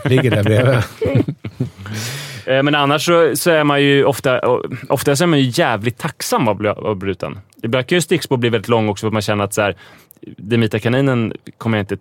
[0.05, 0.77] Ligger där bredvid.
[2.45, 4.41] Eh, Men annars så, så är man ju ofta,
[4.89, 7.39] ofta så är man ju jävligt tacksam av avbruten.
[7.63, 9.75] Ibland kan ju stickspår bli väldigt lång också för att man känner att så här,
[10.37, 11.97] den vita kaninen kommer jag inte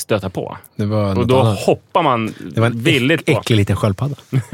[0.00, 0.56] stöta på.
[1.16, 1.58] Och då annat.
[1.60, 3.40] hoppar man Det var en villigt äck, på.
[3.40, 4.16] äcklig liten sköldpadda.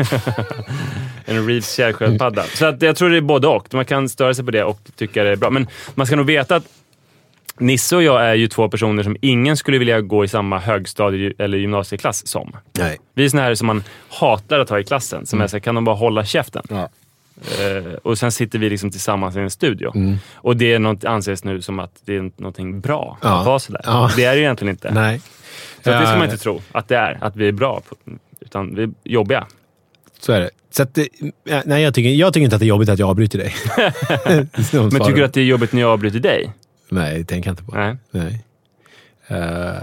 [1.29, 2.43] En Reeves fjärilsköldpadda.
[2.43, 3.75] Så att jag tror det är både och.
[3.75, 5.51] Man kan störa sig på det och tycka det är bra.
[5.51, 6.65] Men man ska nog veta att
[7.59, 11.33] Nisse och jag är ju två personer som ingen skulle vilja gå i samma högstadie
[11.39, 12.57] eller gymnasieklass som.
[12.79, 12.99] Nej.
[13.15, 15.27] Vi är såna här som man hatar att ha i klassen.
[15.27, 16.63] Som är så här, kan de bara hålla käften?
[16.71, 16.89] Ja.
[17.61, 20.19] Eh, och sen sitter vi liksom tillsammans i en studio.
[20.35, 23.41] Och det är något, anses nu som att det är någonting bra Ja.
[23.41, 23.81] att vara sådär.
[23.85, 24.11] Ja.
[24.17, 24.91] Det är det ju egentligen inte.
[24.95, 25.21] Nej.
[25.85, 27.19] Så att det ska Ja, man inte tro att det är.
[27.21, 27.83] Att vi är bra.
[27.89, 27.97] På,
[28.41, 29.47] utan vi är jobbiga.
[30.21, 30.51] Så är det.
[30.71, 30.99] Så att,
[31.65, 33.55] nej, jag tycker, jag tycker inte att det är jobbigt att jag avbryter dig.
[34.73, 36.53] Men tycker du att det är jobbigt när jag avbryter dig?
[36.91, 37.75] Nej, det tänker jag inte på.
[37.75, 37.97] Nej.
[38.11, 38.45] Nej.
[39.29, 39.83] Eh,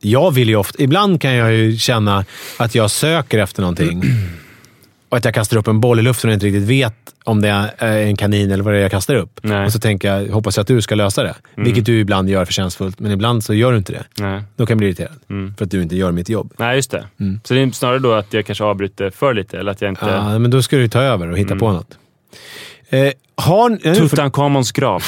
[0.00, 0.82] jag vill ju ofta...
[0.82, 2.24] Ibland kan jag ju känna
[2.58, 4.02] att jag söker efter någonting
[5.12, 6.94] och att jag kastar upp en boll i luften och inte riktigt vet
[7.24, 7.48] om det
[7.78, 9.40] är en kanin eller vad det är jag kastar upp.
[9.42, 9.66] Nej.
[9.66, 11.34] Och så tänker jag, hoppas jag att du ska lösa det.
[11.54, 14.04] Vilket du ibland gör förtjänstfullt, men ibland så gör du inte det.
[14.18, 14.42] Nej.
[14.56, 15.18] Då kan jag bli irriterad.
[15.58, 16.54] För att du inte gör mitt jobb.
[16.58, 17.04] Nej, just det.
[17.44, 20.06] Så det är snarare då att jag kanske avbryter för lite, eller att jag inte...
[20.06, 21.98] Ja, men då ska du ta över och hitta på något.
[22.88, 25.02] Eh, har, Tutankhamons grav.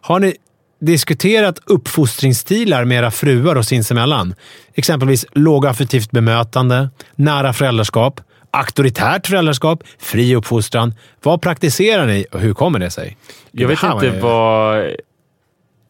[0.00, 0.36] Har ni
[0.80, 4.34] diskuterat uppfostringsstilar med era fruar och sinsemellan?
[4.74, 10.94] Exempelvis lågaffektivt bemötande, nära föräldraskap, auktoritärt föräldraskap, fri uppfostran.
[11.22, 13.16] Vad praktiserar ni och hur kommer det sig?
[13.50, 14.86] Jag vet Det inte vad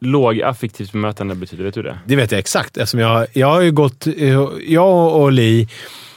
[0.00, 1.64] lågaffektivt bemötande betyder.
[1.64, 1.98] Vet du det?
[2.06, 4.06] Det vet jag exakt eftersom jag, jag har ju gått...
[4.66, 5.68] Jag och Li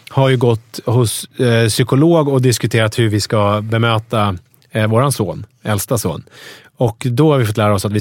[0.09, 4.37] har ju gått hos eh, psykolog och diskuterat hur vi ska bemöta
[4.71, 6.23] eh, våran son, äldsta son.
[6.77, 8.00] Och då har vi fått lära oss att vi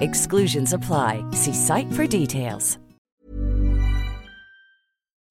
[0.00, 1.24] Exclusions apply.
[1.32, 2.78] See site for details.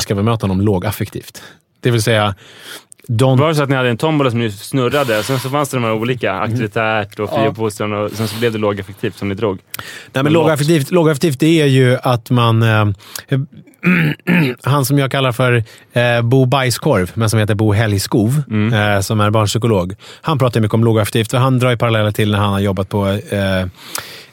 [0.01, 1.43] ska bemöta honom lågaffektivt.
[1.79, 2.35] Det vill säga,
[3.07, 5.69] don't Var det så att ni hade en tombola som ni snurrade, sen så fanns
[5.69, 7.73] det de här olika, auktoritärt och fri och
[8.11, 9.59] sen så blev det lågaffektivt som ni drog?
[10.13, 12.63] Nej, men lågaffektivt, lågaffektivt det är ju att man...
[12.63, 12.85] Eh,
[14.63, 18.43] han som jag kallar för eh, Bo Bajskorv, men som heter Bo Helgskov,
[18.73, 19.95] eh, som är barnpsykolog.
[20.21, 22.89] Han pratar mycket om lågaffektivt, för han drar ju paralleller till när han har jobbat
[22.89, 23.65] på eh,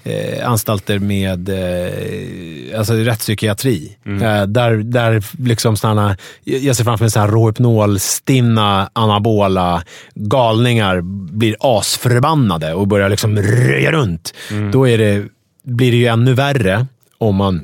[0.08, 3.96] eh, anstalter med eh, alltså rättspsykiatri.
[4.06, 9.82] Eh, där där liksom såna, jag ser framför mig så här Rohypnol-stinna, anabola
[10.14, 11.00] galningar
[11.32, 14.34] blir asförbannade och börjar liksom röja runt.
[14.72, 15.24] Då är det,
[15.62, 16.86] blir det ju ännu värre
[17.20, 17.60] om man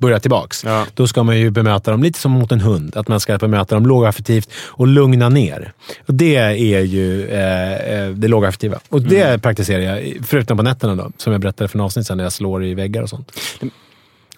[0.00, 0.64] börjar tillbaks.
[0.64, 0.86] Ja.
[0.94, 2.96] Då ska man ju bemöta dem lite som mot en hund.
[2.96, 5.72] Att man ska bemöta dem lågaffektivt och lugna ner.
[6.06, 8.78] Och det är ju eh, eh, det lågaffektiva.
[8.88, 9.40] Och det Mm.
[9.40, 12.32] praktiserar jag, förutom på nätterna då, som jag berättade för en avsnitt sedan, när jag
[12.32, 13.32] slår i väggar och sånt.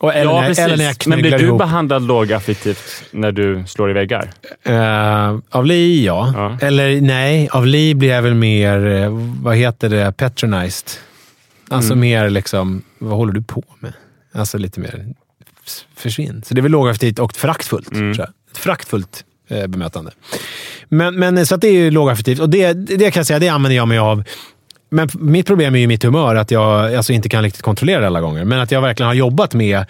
[0.01, 0.65] Och, eller, ja, när, precis.
[0.65, 1.59] eller när jag Men blir du ihop.
[1.59, 4.31] behandlad lågaffektivt när du slår i väggar?
[4.69, 6.33] Uh, av Li, ja.
[6.37, 6.67] Ja.
[6.67, 9.09] Eller nej, av Li blir jag väl mer, eh,
[9.43, 10.91] vad heter det, patronized.
[11.69, 12.01] Alltså Mm.
[12.01, 13.93] mer liksom, vad håller du på med?
[14.33, 15.15] Alltså lite mer,
[15.97, 16.43] försvinn.
[16.47, 18.15] Så det är väl lågaffektivt och föraktfullt, Mm.
[18.15, 18.35] tror jag.
[18.53, 20.11] Ett föraktfullt eh, bemötande.
[20.89, 23.77] Men, men, så det är ju lågaffektivt och det, det kan jag säga, det använder
[23.77, 24.25] jag mig av.
[24.93, 28.07] Men mitt problem är ju mitt humör, att jag alltså inte kan riktigt kontrollera det
[28.07, 28.45] alla gånger.
[28.45, 29.85] Men att jag verkligen har jobbat med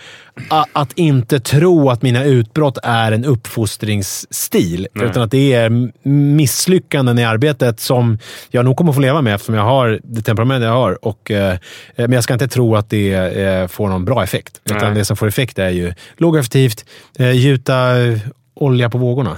[0.51, 4.89] a- att inte tro att mina utbrott är en uppfostringsstil.
[4.93, 5.07] Nej.
[5.07, 8.19] Utan att det är misslyckanden i arbetet som
[8.51, 11.05] jag nog kommer få leva med eftersom jag har det temperament jag har.
[11.05, 11.59] Och, eh,
[11.97, 14.61] men jag ska inte tro att det eh, får någon bra effekt.
[14.65, 14.95] Utan Nej.
[14.95, 16.85] det som får effekt är ju lågaffektivt,
[17.19, 18.19] eh, gjuta eh,
[18.55, 19.37] olja på vågorna.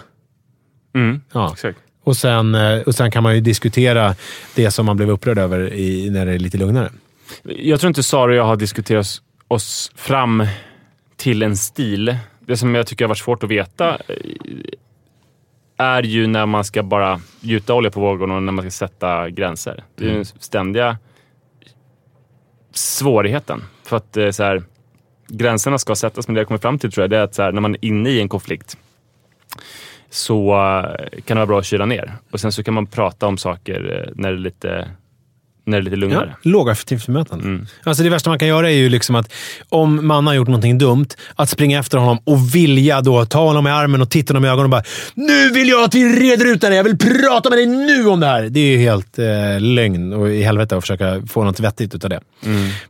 [0.94, 1.20] Mm.
[1.32, 1.50] Ja.
[1.52, 1.78] Exakt.
[2.04, 4.14] Och sen, eh, och sen kan man ju diskutera
[4.54, 6.90] det som man blev upprörd över i, när det är lite lugnare.
[7.42, 9.06] Jag tror inte Sara och jag har diskuterat
[9.48, 10.46] oss, fram
[11.16, 12.16] till en stil.
[12.40, 14.16] Det som jag tycker har varit svårt att veta eh,
[15.76, 19.30] är ju när man ska bara gjuta olja på vågorna och när man ska sätta
[19.30, 19.84] gränser.
[19.96, 20.98] Det är ju den ständiga
[22.74, 23.62] svårigheten.
[23.82, 24.62] För att eh, så här,
[25.28, 27.42] gränserna ska sättas, men det jag kommer fram till tror jag det är att så
[27.42, 28.76] här, när man är inne i en konflikt
[30.12, 32.12] så eh, kan det vara bra att kyla ner.
[32.30, 34.88] Och sen så kan man prata om saker eh, när det är lite,
[35.64, 36.34] när det är lite Ja, lugnare.
[36.42, 37.44] lågaffektivt bemötande.
[37.44, 37.66] Mm.
[37.84, 39.32] Alltså det värsta man kan göra är ju liksom att
[39.68, 43.66] om man har gjort någonting dumt, att springa efter honom och vilja då ta honom
[43.66, 44.82] i armen och titta honom i ögonen och bara
[45.14, 46.74] “Nu vill jag att vi reder ut det här!
[46.74, 49.24] Jag vill prata med dig nu om det här!” Det är ju helt eh,
[49.60, 52.20] lögn och i helvete att försöka få något vettigt utav det.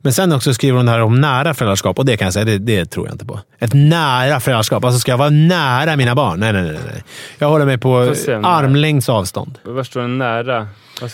[0.01, 2.45] Men sen också skriver hon det här om nära föräldraskap och det kan jag säga,
[2.45, 3.41] det, det tror jag inte på.
[3.59, 4.85] Ett nära föräldraskap.
[4.85, 6.41] Alltså ska jag vara nära mina barn?
[6.41, 6.73] Nej, nej, nej.
[6.93, 7.03] nej.
[7.39, 7.97] Jag håller mig på
[8.43, 9.59] armlängds avstånd.
[9.65, 10.69] Var står det nära?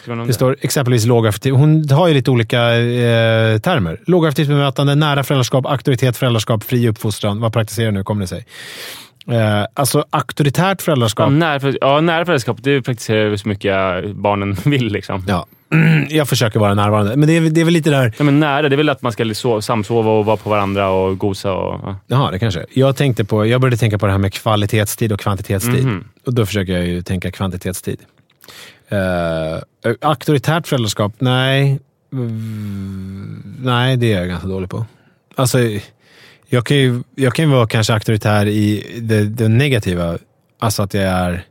[0.06, 0.32] Det det?
[0.32, 1.54] står exempelvis lågaffektiv.
[1.54, 4.00] Hon har ju lite olika eh, termer.
[4.06, 7.40] Lågaffektivt bemötande, nära föräldraskap, auktoritet, föräldraskap, fri uppfostran.
[7.40, 8.46] Vad praktiserar nu, kommer det sig.
[9.30, 11.32] Eh, alltså auktoritärt Ja, föräldraskap.
[11.32, 14.92] nära, ja, nära föräldraskap, det praktiserar så mycket jag- barnen vill.
[14.92, 15.24] Liksom.
[15.28, 15.46] Ja.
[15.70, 15.76] Ja.
[16.08, 18.12] Jag försöker vara närvarande, men det är, det är väl lite där...
[18.22, 21.18] men nära, det är väl att man ska so- samsova och vara på varandra och
[21.18, 21.52] gosa.
[21.52, 21.96] Och, ja.
[22.06, 22.64] Jaha, det kanske.
[22.72, 25.84] Jag, tänkte på, jag började tänka på det här med kvalitetstid och kvantitetstid.
[25.84, 26.04] Mhm.
[26.26, 27.98] Och då försöker jag ju tänka kvantitetstid.
[28.92, 31.12] Uh, auktoritärt föräldraskap?
[31.18, 31.80] Nej.
[32.12, 34.86] Mm, nej, det är jag ganska dålig på.
[35.34, 35.58] Alltså,
[36.46, 40.18] jag kan ju, jag kan ju vara kanske auktoritär i det, det negativa.
[40.58, 41.44] Alltså att jag är...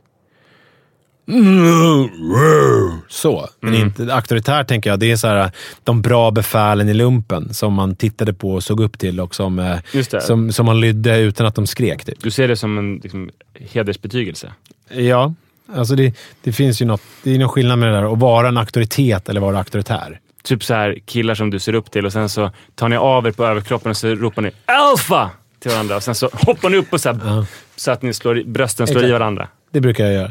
[3.08, 3.48] Så.
[3.60, 3.86] Men Mm.
[3.86, 5.50] inte, auktoritär tänker jag, det är så här,
[5.84, 9.58] de bra befälen i lumpen som man tittade på och såg upp till och som,
[9.58, 9.78] eh,
[10.20, 12.04] som, som man lydde utan att de skrek.
[12.04, 12.22] Typ.
[12.22, 14.52] Du ser det som en liksom, hedersbetygelse.
[14.90, 15.34] Ja,
[15.74, 18.48] alltså det, det finns ju något, det är någon skillnad med det där att vara
[18.48, 20.20] en auktoritet eller vara auktoritär.
[20.42, 23.26] Typ så här killar som du ser upp till och sen så tar ni av
[23.26, 25.96] er på överkroppen och så ropar ni “Alfa!” till varandra.
[25.96, 27.46] Och sen så hoppar ni upp och så, här, Ja.
[27.76, 29.20] så att ni slår, i- brösten slår i Exakt.
[29.20, 29.48] varandra.
[29.70, 30.26] Det brukar jag göra.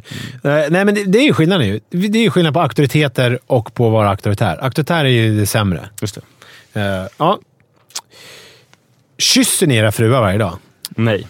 [0.59, 1.67] Eh, nej, men det, det är ju skillnaden.
[1.67, 1.79] Ju.
[1.89, 4.63] Det är ju skillnad på auktoriteter och på att vara auktoritär.
[4.63, 5.89] Auktoritär är ju det sämre.
[6.01, 6.19] Just
[6.73, 6.81] det.
[6.81, 7.39] Eh, ja.
[9.17, 10.57] Kysser ni era fruar varje dag?
[10.89, 11.27] Nej.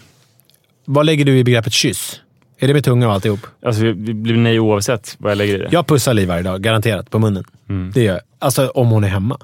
[0.84, 2.20] Vad lägger du i begreppet kyss?
[2.60, 3.40] Är det med tunga och alltihop?
[3.66, 5.68] Alltså, det blir nej oavsett vad jag lägger i det.
[5.70, 7.44] Jag pussar Liv varje dag, garanterat, på munnen.
[7.68, 7.90] Mm.
[7.94, 8.22] Det gör jag.
[8.38, 9.38] Alltså om hon är hemma.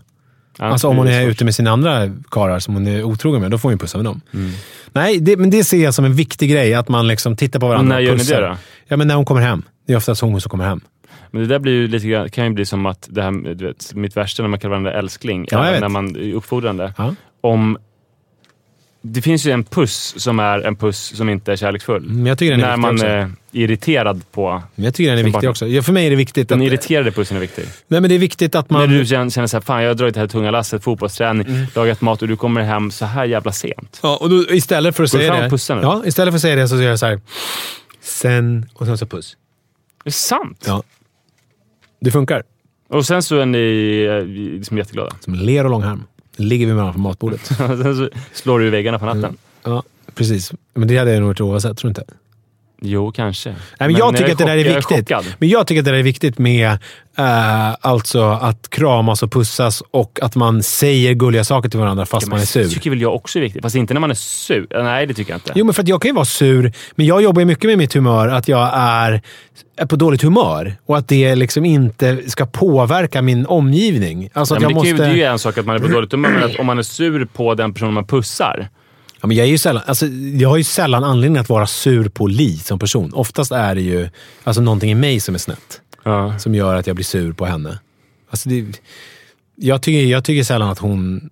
[0.59, 1.31] Ja, Alltså om hon är svårt.
[1.31, 3.99] ute med sina andra karlar som hon är otrogen med, då får hon ju pussa
[3.99, 4.21] med dem.
[4.35, 4.51] Mm.
[4.93, 7.69] Nej, det, men det ser jag som en viktig grej, att man liksom tittar på
[7.69, 8.43] varandra när och gör ni pussar.
[8.43, 8.57] det då?
[8.89, 9.63] Ja, men när hon kommer hem.
[9.87, 10.81] Det är oftast hon som kommer hem.
[11.31, 13.95] Men det där blir ju lite, kan ju bli som att det här, du vet,
[13.95, 16.93] mitt värsta när man kallar varandra älskling, Ja, när man är uppfordrande.
[16.99, 17.15] Ja.
[17.41, 17.79] Om,
[19.07, 22.03] det finns ju en puss som är en puss som inte är kärleksfull.
[22.11, 23.07] Men jag tycker den är när man också.
[23.07, 24.63] är irriterad på...
[24.75, 25.51] Men jag tycker den är viktig partner.
[25.51, 25.67] också.
[25.67, 26.67] Ja, för mig är det viktigt Den att...
[26.67, 27.65] irriterade pussen är viktig.
[27.89, 28.91] Nej, men det är viktigt att man...
[28.91, 31.67] När du känner, såhär, fan jag har dragit det här tunga lasset, fotbollsträning, Mm.
[31.75, 33.99] lagat mat och du kommer hem så här jävla sent.
[34.03, 35.75] Ja, och då, istället för att Går säga det...
[35.75, 35.81] nu?
[35.83, 37.21] Ja, istället för att säga det så säger jag så här.
[38.01, 38.67] Sen...
[38.75, 39.37] Och sen så puss.
[40.05, 40.65] Det är sant!
[40.67, 40.83] Ja.
[42.01, 42.43] Det funkar.
[42.89, 44.27] Och sen så är ni eh,
[44.59, 45.17] liksom jätteglada.
[45.21, 46.03] Som ler och långharm.
[46.37, 47.41] Ligger vi med varandra på matbordet.
[47.57, 49.37] sen så slår du i väggarna på natten.
[49.63, 49.83] Ja,
[50.15, 50.53] precis.
[50.75, 52.15] Men det hade jag nog gjort oavsett, tror du inte?
[52.87, 53.49] Jo, kanske.
[53.51, 55.37] Nej, men jag jag tycker att det där är chock- jag är viktigt.
[55.41, 56.71] men jag tycker att det där är viktigt med
[57.19, 62.27] eh, alltså att kramas och pussas och att man säger gulliga saker till varandra fast
[62.27, 62.63] Ja, man men är sur.
[62.65, 63.63] Det tycker väl jag också är viktigt.
[63.63, 64.67] Fast inte när man är sur.
[64.83, 65.53] Nej, det tycker jag inte.
[65.55, 67.79] Jo, men för att jag kan ju vara sur, men jag jobbar ju mycket med
[67.79, 69.23] mitt humör, att jag är,
[69.77, 74.29] är på dåligt humör och att det liksom inte ska påverka min omgivning.
[74.33, 75.07] Alltså Ja, att men jag det, kan ju, måste...
[75.07, 76.79] det är ju en sak att man är på dåligt humör, men att om man
[76.79, 78.69] är sur på den personen man pussar.
[79.25, 80.07] Ja, men jag, är ju sällan, alltså,
[80.37, 83.13] jag har ju sällan anledning att vara sur på Li som person.
[83.15, 84.09] Oftast är det ju
[84.45, 85.81] alltså, någonting i mig som är snett.
[86.03, 86.39] Ja.
[86.39, 87.79] Som gör att jag blir sur på henne.
[88.31, 88.81] Alltså, det,
[89.57, 91.31] jag, tycker, jag tycker sällan att hon...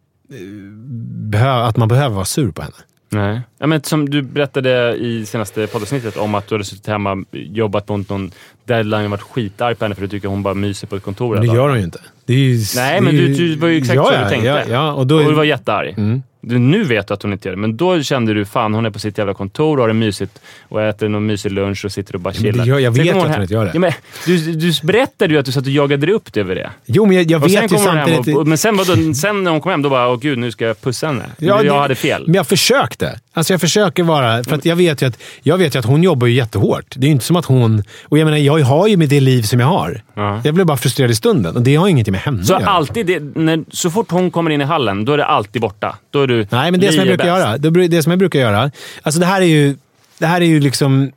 [1.35, 2.75] eh, att man behöver vara sur på henne.
[3.09, 3.41] Nej.
[3.59, 7.89] Ja, men som du berättade i senaste poddavsnittet om att du hade suttit hemma, jobbat
[7.89, 8.31] mot någon
[8.65, 11.35] deadline och varit skitarg på henne för du tycker hon bara myser på ett kontor.
[11.37, 12.01] Men det gör hon ju inte.
[12.27, 14.47] Ju, Nej, men är du, ju- du var ju exakt ja, så du tänkte.
[14.49, 15.95] Ja, ja, och då, och du var jättearg.
[15.99, 16.23] Mm.
[16.45, 18.87] Du, nu vet du att hon inte gör det, men då kände du fan hon
[18.87, 21.93] är på sitt jävla kontor och har det mysigt och äter någon mysig lunch och
[21.93, 22.65] sitter och bara chillar.
[22.67, 23.71] gör- jag vet kommer att hon inte gör det.
[23.75, 23.93] Ja, men,
[24.27, 26.71] du, du berättade ju att du satt och jagade upp dig över det.
[26.87, 28.37] Jo, men jag, jag vet ju samtidigt...
[28.37, 30.51] och, men sen, var då, sen när hon kom hem, då bara åh gud, nu
[30.51, 31.25] ska jag pussa henne.
[31.39, 32.23] Ja, jag det- hade fel.
[32.27, 33.21] Men jag försökte.
[33.33, 34.45] Alltså jag försöker vara...
[34.45, 36.85] För att jag vet ju att, jag vet ju att hon jobbar ju jättehårt.
[36.97, 37.83] Det är ju inte som att hon...
[38.05, 40.03] Och jag menar, jag har ju med det liv som jag har.
[40.15, 40.41] Ja.
[40.45, 43.21] Jag blir bara frustrerad i stunden och det har ingenting med henne Så alltid det,
[43.35, 45.97] när, så fort hon kommer in i hallen, då är det alltid borta.
[46.11, 47.59] Då är du Nej, men det som jag brukar göra.
[47.59, 48.71] Det, som jag brukar göra.
[49.03, 49.77] Alltså det här är ju,
[50.19, 51.13] det här är ju liksom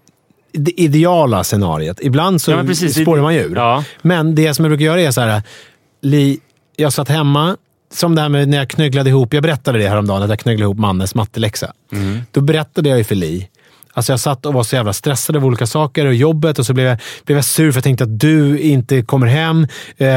[0.51, 1.99] det ideala scenariet.
[2.01, 3.01] Ibland så Ja, precis.
[3.01, 3.55] spårar man ju ur.
[3.55, 3.83] Ja.
[4.01, 5.41] Men det som jag brukar göra är så här.
[6.01, 6.39] Li,
[6.75, 7.57] jag satt hemma,
[7.93, 9.33] som det här med när jag knögglade ihop.
[9.33, 11.73] Jag berättade det häromdagen, att jag knögglade ihop Mannes matteläxa.
[11.91, 12.19] Mm.
[12.31, 13.49] Då berättade jag ju för Li.
[13.95, 16.73] Alltså jag satt och var så jävla stressad av olika saker och jobbet och så
[16.73, 19.67] blev jag, blev jag sur för jag tänkte att du inte kommer hem.
[19.97, 20.07] Eh,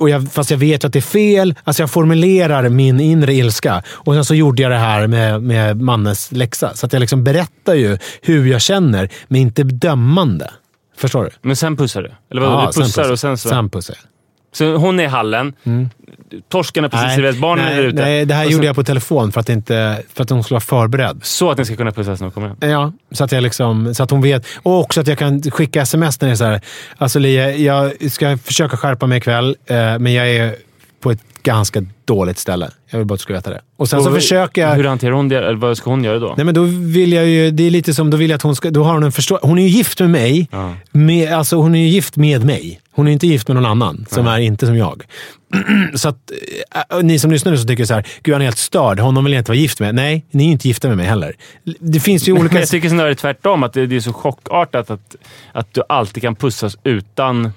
[0.00, 1.54] och jag, fast jag vet att det är fel.
[1.64, 3.82] Alltså jag formulerar min inre ilska.
[3.88, 6.74] Och sen så gjorde jag det här med, med Mannes läxa.
[6.74, 10.50] Så att jag liksom berättar ju hur jag känner, men inte dömande.
[10.96, 11.30] Förstår du?
[11.42, 12.12] Men sen pussar du?
[12.30, 12.52] Eller vadå?
[12.52, 13.48] Ja, du pussar och sen så...
[13.48, 14.17] Sen pussar jag.
[14.52, 15.52] Så hon är i hallen,
[16.48, 18.02] torsken är precis serverat, barnen är nej, där ute.
[18.02, 20.54] nej, det här Och gjorde jag på telefon för att, inte, för att hon skulle
[20.54, 21.20] vara förberedd.
[21.22, 22.56] Så att ni ska kunna pussas när hon kommer hem.
[22.60, 24.46] Ja, så att, jag liksom, så att hon vet.
[24.62, 26.60] Och också att jag kan skicka sms när det är så här.
[26.98, 30.56] Alltså Lia, jag ska försöka skärpa mig ikväll, eh, men jag är
[31.00, 32.70] på ett ganska dåligt ställe.
[32.90, 33.60] Jag vill bara att du ska veta det.
[33.76, 34.74] Och sen så Och försöker jag...
[34.74, 35.38] Hur hanterar hon det?
[35.38, 36.34] Eller vad ska hon göra då?
[36.36, 37.50] Nej, men då vill jag ju...
[37.50, 38.70] Det är lite som, då vill jag att hon ska...
[38.70, 40.48] Då har hon en förstå, Hon är ju gift med mig.
[40.52, 40.74] Ja.
[40.90, 42.80] Med, alltså hon är ju gift med mig.
[42.90, 45.02] Hon är inte gift med någon annan som är inte som jag.
[45.94, 46.32] så att
[46.90, 49.00] äh, ni som lyssnar nu så tycker så här, gud han är helt störd.
[49.00, 49.94] Honom vill jag inte vara gift med.
[49.94, 51.34] Nej, ni är ju inte gifta med mig heller.
[51.80, 52.60] Det finns ju olika...
[52.60, 55.16] Jag tycker snarare tvärtom, att det, det är så chockartat att,
[55.52, 57.52] att du alltid kan pussas utan...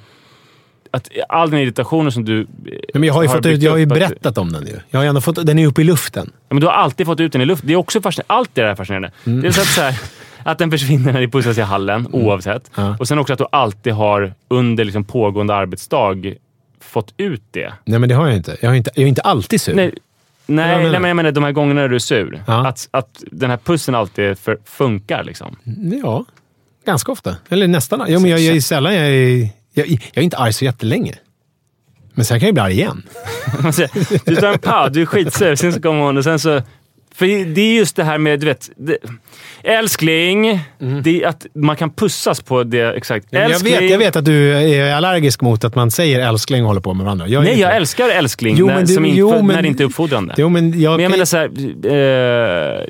[0.94, 3.72] Att all den irritationen som du Nej, men jag har ju, har fått ut, jag
[3.72, 4.80] har ju att- berättat om den ju.
[4.90, 6.30] Jag har ju ändå fått, den är uppe i luften.
[6.34, 7.64] Ja, men du har alltid fått ut den i luft.
[7.66, 8.34] Det är också fascinerande.
[8.34, 9.12] Allt det där är fascinerande.
[9.26, 9.42] Mm.
[9.42, 10.00] Dels att, så här,
[10.44, 12.72] att den försvinner när ni pussas i hallen, oavsett.
[12.76, 12.96] Ja.
[13.00, 16.16] Och sen också att du alltid har under liksom pågående arbetsdag
[16.80, 17.74] fått ut det.
[17.86, 18.58] Nej, men det har jag inte.
[18.62, 19.76] Jag är inte, jag är inte alltid sur.
[19.76, 19.94] Nej, jag
[20.56, 20.92] nej, menar.
[20.92, 22.44] nej, men jag menar de här gångerna du är sur.
[22.48, 22.68] Ja.
[22.68, 25.24] Att, att den här pussen alltid för, funkar.
[25.24, 25.56] Liksom.
[26.04, 26.26] Ja,
[26.86, 27.36] ganska ofta.
[27.50, 28.06] Eller nästan.
[28.08, 28.96] Ja, men jag, jag är sällan...
[28.96, 31.16] Jag är, jag, jag är inte arg så jättelänge.
[32.14, 33.04] Men sen kan jag bli arg igen.
[34.26, 36.62] Du tar en paus, du är skitsur, sen så kommer hon och sen så...
[37.16, 38.70] För det är just det här med, du vet...
[38.78, 38.98] Det,
[39.64, 40.60] älskling,
[41.04, 43.34] det är att man kan pussas på det exakt.
[43.34, 43.42] Mm.
[43.44, 43.74] Jag Älskling.
[43.74, 46.94] vet, jag vet att du är allergisk mot att man säger älskling och håller på
[46.94, 47.28] med varandra.
[47.28, 47.76] Jag Nej, inte jag det.
[47.76, 50.34] älskar älskling Jo, när, men du- som inte, jo, när men- det inte är uppfordrande.
[50.38, 51.46] Jo, men jag, Men jag menar såhär...
[51.86, 52.86] Eh,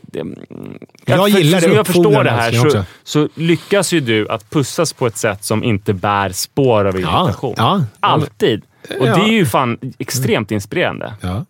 [1.06, 4.30] Jag för- gillar det Som jag förstår det här älskling så, så lyckas ju du
[4.30, 7.54] att pussas på ett sätt som inte bär spår av irritation.
[7.58, 7.84] ja.
[8.00, 8.62] Alltid.
[9.00, 9.16] Och Ja.
[9.16, 11.14] det är ju fan extremt inspirerande.
[11.22, 11.46] ja.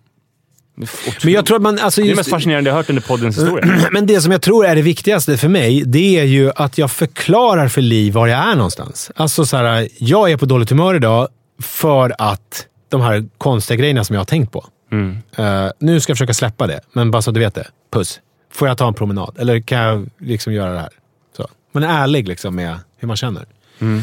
[1.24, 1.80] Men jag tror att man...
[1.80, 3.88] Alltså det är det just, mest fascinerande jag hört under poddens historia.
[3.92, 6.92] Men det som jag tror är det viktigaste för mig, det är ju att jag
[6.92, 9.12] förklarar för Liv var jag är någonstans.
[9.16, 11.28] Alltså så här, jag är på dåligt humör idag
[11.62, 14.66] för att de här konstiga grejerna som jag har tänkt på.
[14.92, 15.18] Mm.
[15.36, 17.68] Eh, nu ska jag försöka släppa det, men bara så att du vet det.
[17.94, 18.20] Puss.
[18.54, 19.38] Får jag ta en promenad?
[19.40, 20.90] Eller kan jag liksom göra det här?
[21.38, 21.48] Så.
[21.72, 23.46] Man är ärlig liksom med hur man känner.
[23.80, 24.02] Mm.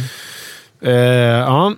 [0.83, 1.75] Eh, ja,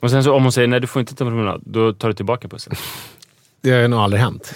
[0.00, 2.08] Och sen så om hon säger nej, du får inte ta en promenad, då tar
[2.08, 2.72] du tillbaka pussen.
[3.60, 4.54] det har nog aldrig hänt.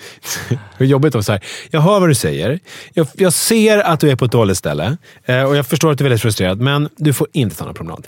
[0.76, 1.44] Hur jobbigt att så här.
[1.70, 2.58] Jag hör vad du säger.
[2.94, 5.98] Jag, jag ser att du är på ett dåligt ställe eh, och jag förstår att
[5.98, 8.06] du är väldigt frustrerad, men du får inte ta någon promenad.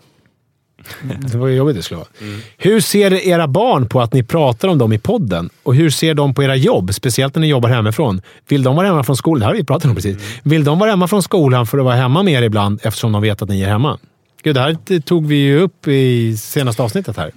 [1.02, 2.08] Det var ju jobbigt det skulle vara.
[2.58, 5.50] Hur ser era barn på att ni pratar om dem i podden?
[5.62, 6.94] Och hur ser de på era jobb?
[6.94, 8.22] Speciellt när ni jobbar hemifrån.
[8.48, 9.40] Vill de vara hemma från skolan?
[9.40, 10.16] Det här har vi pratat om precis.
[10.42, 13.22] Vill de vara hemma från skolan för att vara hemma med er ibland eftersom de
[13.22, 13.98] vet att ni är hemma?
[14.42, 17.32] Gud, det här tog vi ju upp i senaste avsnittet här.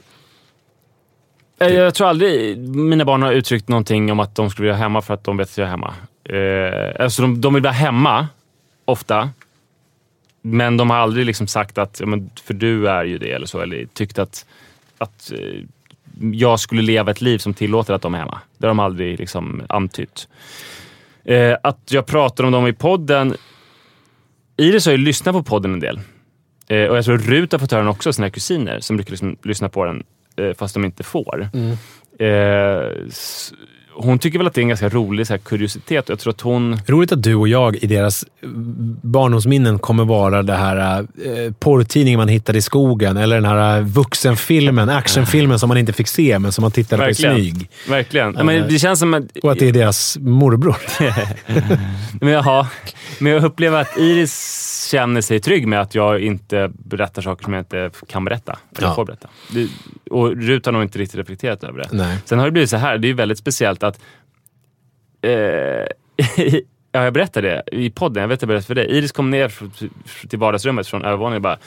[1.59, 4.83] Eh, jag tror aldrig mina barn har uttryckt någonting om att de skulle vilja vara
[4.83, 5.93] hemma för att de vet att jag är hemma.
[6.23, 8.27] Eh, alltså de, de vill vara hemma,
[8.85, 9.29] ofta.
[10.41, 13.45] Men de har aldrig liksom sagt att, ja, men, för du är ju det eller
[13.45, 14.45] så, eller tyckt att,
[14.97, 15.63] att eh,
[16.31, 18.39] jag skulle leva ett liv som tillåter att de är hemma.
[18.57, 20.27] Det har de aldrig liksom antytt.
[21.23, 23.35] Eh, att jag pratar om dem i podden.
[24.57, 25.99] Iris har ju lyssnat på podden en del.
[26.67, 29.37] Eh, och jag tror Rut har fått höra den också, sina kusiner som brukar liksom
[29.43, 30.03] lyssna på den
[30.57, 31.49] fast de inte får.
[32.19, 33.51] Eh, s-
[33.97, 36.41] hon tycker väl att det är en ganska rolig så här, kuriositet jag tror att
[36.41, 36.79] hon...
[36.87, 38.25] Roligt att du och jag i deras
[39.01, 44.89] barndomsminnen kommer vara det här eh, porrtidningen man hittade i skogen eller den här vuxenfilmen,
[44.89, 47.69] actionfilmen som man inte fick se men som man tittade på i smyg.
[47.89, 48.35] Verkligen.
[48.37, 49.23] Ja, men det känns som att...
[49.43, 50.75] Och att det är deras morbror.
[52.21, 52.67] Men, jaha,
[53.19, 57.53] men jag upplever att Iris känner sig trygg med att jag inte berättar saker som
[57.53, 58.59] jag inte kan berätta.
[58.77, 58.95] Eller Ja.
[58.95, 59.27] får berätta.
[59.53, 59.67] Det,
[60.11, 61.87] och Rut har nog inte riktigt reflekterat över det.
[61.91, 62.17] Nej.
[62.25, 63.99] Sen har det blivit så här, det är ju väldigt speciellt att...
[65.21, 65.29] Eh,
[66.91, 68.21] ja, jag berättade det i podden.
[68.21, 68.85] Jag vet att jag berättade för dig.
[68.97, 69.51] Iris kom ner
[70.27, 71.57] till vardagsrummet från övervåningen och bara...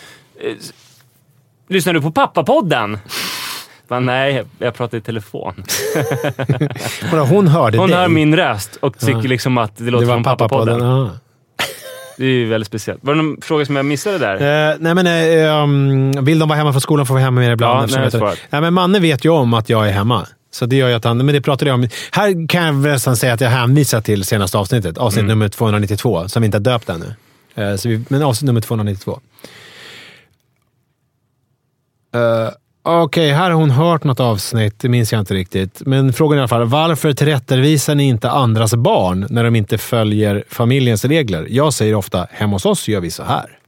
[0.40, 0.54] Eh,
[1.70, 2.98] Lyssnar du på pappapodden?
[3.88, 5.64] Bara, Nej, jag pratar i telefon.
[7.28, 7.98] Hon hörde Hon dig.
[7.98, 10.78] hör min röst och tycker liksom att det låter Det som pappapodden.
[10.78, 11.06] pappapodden.
[11.06, 11.10] Ja.
[12.18, 13.04] Det är ju väldigt speciellt.
[13.04, 14.70] Var det någon fråga som jag missade där?
[14.70, 17.52] Eh, nej men, eh, um, vill de vara hemma från skolan får vi hemma med
[17.52, 17.90] ibland.
[17.90, 20.26] Ja, nej, jag nej, men Manne vet ju om att jag är hemma.
[20.50, 21.16] Så det gör ju att han...
[21.16, 21.88] Men det pratade jag om.
[22.12, 24.98] Här kan jag nästan säga att jag hänvisar till senaste avsnittet.
[24.98, 25.28] Avsnitt Mm.
[25.28, 27.14] nummer 292, som vi inte har döpt ännu.
[27.54, 29.20] Eh, så vi, men avsnitt nummer 292.
[32.16, 32.48] Uh,
[32.90, 34.78] Okej, här har hon hört något avsnitt.
[34.78, 35.82] Det minns jag inte riktigt.
[35.86, 39.78] Men frågan är i alla fall, varför tillrättavisar ni inte andras barn när de inte
[39.78, 41.46] följer familjens regler?
[41.50, 43.58] Jag säger ofta, hemma hos oss gör vi så här.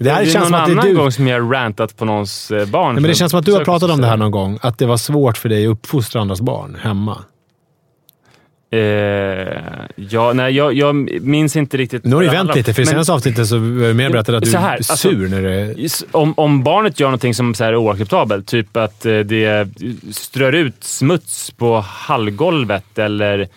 [0.00, 0.96] Det här är känns någon det annan du.
[0.96, 2.94] gång som jag har rantat på någons eh, barn.
[2.94, 4.58] Nej, men det känns som att du har pratat om det här någon gång.
[4.62, 7.24] Att det var svårt för dig att uppfostra andras barn hemma.
[8.74, 9.58] Eh,
[9.96, 12.04] ja, nej, jag, jag minns inte riktigt.
[12.04, 14.44] Nu har det vänt lite, för i senaste avsnittet så var det mer berättat att
[14.44, 15.74] du här, är alltså- sur när det...
[16.10, 19.68] Om, om barnet gör någonting som så här är oacceptabelt, typ att eh, det
[20.12, 23.48] strör ut smuts på hallgolvet eller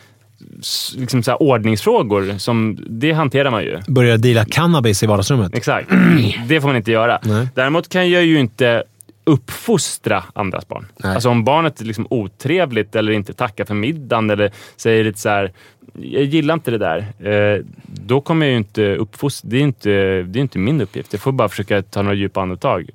[0.98, 3.80] liksom så ordningsfrågor, som, det hanterar man ju.
[3.88, 5.56] Börjar deala cannabis i vardagsrummet.
[5.56, 5.90] Exakt.
[6.48, 7.20] Det får man inte göra.
[7.24, 7.48] Nej.
[7.56, 8.84] Däremot kan jag ju inte
[9.28, 10.86] uppfostra andras barn.
[10.98, 11.14] Nej.
[11.14, 15.30] Alltså om barnet är liksom otrevligt eller inte tackar för middagen eller säger lite så
[15.30, 15.52] här,
[15.94, 16.98] jag gillar inte det där.
[17.32, 19.50] Eh, då kommer jag ju inte uppfostra.
[19.50, 19.90] Det är inte,
[20.24, 21.14] det är inte min uppgift.
[21.14, 22.90] Jag får bara försöka ta några djupa andetag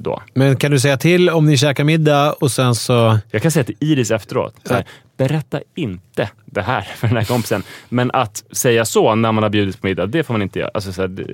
[0.00, 0.22] då.
[0.34, 3.18] Men kan du säga till om ni käkar middag och sen så...
[3.30, 4.84] Jag kan säga till Iris efteråt, här,
[5.16, 7.62] berätta inte det här för den här kompisen.
[7.88, 10.70] Men att säga så när man har bjudit på middag, det får man inte göra.
[10.74, 11.26] Alltså, så här,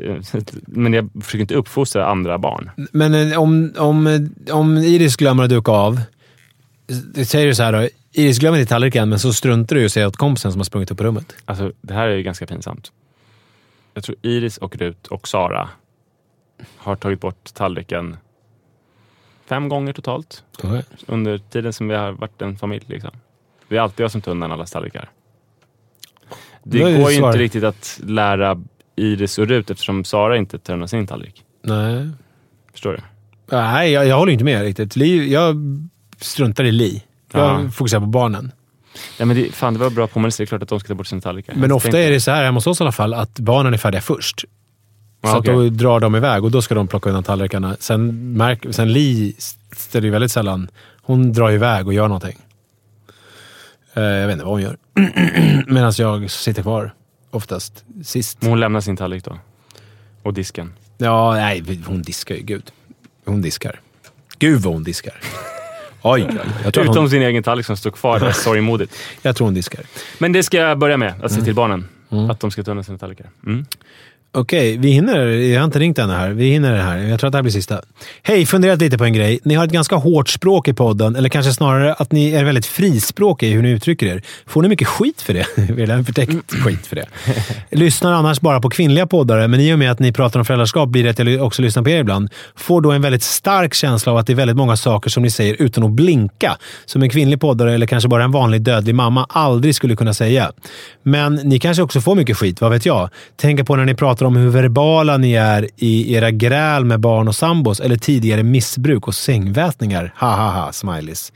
[0.66, 2.70] men jag försöker inte uppfostra andra barn.
[2.92, 6.00] Men eh, om, om, om Iris glömmer att duka av.
[7.24, 7.88] Säger du så här då.
[8.12, 10.64] Iris glömmer inte tallriken, men så struntar du i att säga åt kompisen som har
[10.64, 11.36] sprungit upp på rummet.
[11.44, 12.92] Alltså, det här är ju ganska pinsamt.
[13.94, 15.68] Jag tror Iris och Rut och Sara
[16.76, 18.16] har tagit bort tallriken
[19.48, 20.42] fem gånger totalt
[21.06, 22.84] under tiden som vi har varit en familj.
[22.88, 23.10] Liksom.
[23.68, 25.10] Det är alltid jag som tar undan allas tallrikar.
[26.62, 27.28] Det går ju svar.
[27.28, 28.62] inte riktigt att lära
[28.96, 31.44] Iris och Rut eftersom Sara inte tar undan sin tallrik.
[31.62, 32.08] Nej.
[32.72, 32.98] Förstår du?
[33.56, 34.96] Nej, jag, jag håller inte med riktigt.
[34.96, 35.56] Li, jag
[36.18, 37.02] struntar i Li.
[37.32, 37.70] Jag Ja.
[37.70, 38.52] fokuserar på barnen.
[39.18, 40.42] Ja, men det, fan, det var bra påminnelse.
[40.42, 41.54] Det är klart att de ska ta bort sina tallrikar.
[41.54, 43.74] Men ofta tänkte- är det så här hemma hos oss i alla fall, att barnen
[43.74, 44.44] är färdiga först.
[45.26, 47.76] Ja, så att då drar de iväg och då ska de plocka undan tallrikarna.
[47.80, 49.36] Sen, märk, sen Li
[49.72, 50.68] ställer ju väldigt sällan...
[51.02, 52.38] Hon drar iväg och gör någonting.
[53.94, 54.76] Eh, jag vet inte vad hon gör.
[55.72, 56.94] Medan jag sitter kvar.
[57.30, 58.38] Oftast sist.
[58.40, 59.38] Men hon lämnar sin tallrik då?
[60.22, 60.72] Och disken?
[60.98, 62.42] Ja, nej, hon diskar ju.
[62.42, 62.72] Gud.
[63.24, 63.80] Hon diskar.
[64.38, 65.14] Gud vad hon diskar.
[66.02, 66.28] Oj,
[66.64, 68.94] jag, tror Utom hon, sin egen tallrik som står kvar där sorgmodigt.
[69.22, 69.80] jag tror hon diskar.
[70.18, 71.88] Men det ska jag börja med, att se till barnen.
[72.30, 73.30] Att de ska ta undan sina tallrikar.
[73.46, 73.66] Mm.
[74.38, 75.26] Okej, vi hinner.
[75.26, 76.30] Jag har inte ringt ännu här.
[76.30, 76.98] Vi hinner det här.
[76.98, 77.80] Jag tror att det här blir sista.
[78.22, 79.40] Hej, funderat lite på en grej.
[79.44, 82.66] Ni har ett ganska hårt språk i podden, eller kanske snarare att ni är väldigt
[82.66, 84.22] frispråkiga i hur ni uttrycker er.
[84.46, 85.46] Får ni mycket skit för det?
[85.82, 87.06] Eller förtäckt skit för det.
[87.76, 90.88] Lyssnar annars bara på kvinnliga poddare, men i och med att ni pratar om föräldraskap
[90.88, 92.30] blir det att jag också lyssnar på er ibland.
[92.56, 95.30] Får då en väldigt stark känsla av att det är väldigt många saker som ni
[95.30, 96.56] säger utan att blinka.
[96.86, 100.52] Som en kvinnlig poddare, eller kanske bara en vanlig dödlig mamma, aldrig skulle kunna säga.
[101.02, 103.10] Men ni kanske också får mycket skit, vad vet jag?
[103.36, 107.28] Tänker på när ni pratar om hur verbala ni är i era gräl med barn
[107.28, 110.14] och sambos eller tidigare missbruk och sängvätningar.
[110.20, 111.32] Ha ha ha, smileys.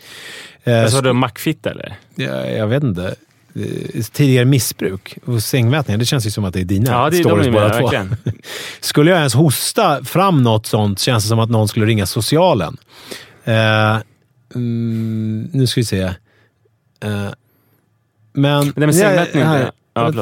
[0.64, 1.96] Eh, Jag sa du mackfitta eller?
[2.14, 3.14] jag, jag vet inte.
[3.54, 7.16] Eh, Tidigare missbruk och sängvätningar, det känns ju som att det är dina Ja, det
[7.18, 7.76] är de stories är båda två.
[7.82, 8.16] verkligen.
[8.80, 12.76] Skulle jag ens hosta fram något sånt känns det som att någon skulle ringa socialen.
[13.44, 13.96] Eh,
[14.54, 16.00] mm, nu ska vi se.
[16.02, 16.14] Eh,
[18.32, 18.72] men...
[18.76, 20.12] Det med Ja, sängvätning, här- Ja,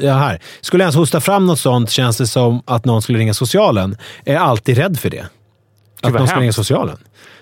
[0.00, 0.38] Ja, här.
[0.60, 3.96] Skulle jag ens hosta fram något sånt känns det som att någon skulle ringa socialen.
[4.24, 5.26] Jag är alltid rädd för det.
[6.02, 6.96] Att någon ska ringa socialen.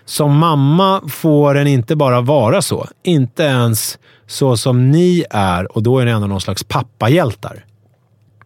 [0.04, 2.86] Som mamma får en inte bara vara så.
[3.02, 7.64] Inte ens så som ni är och då är ni ändå någon slags pappahjältar.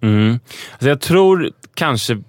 [0.02, 0.40] Mm.
[0.72, 2.22] Alltså jag tror kanske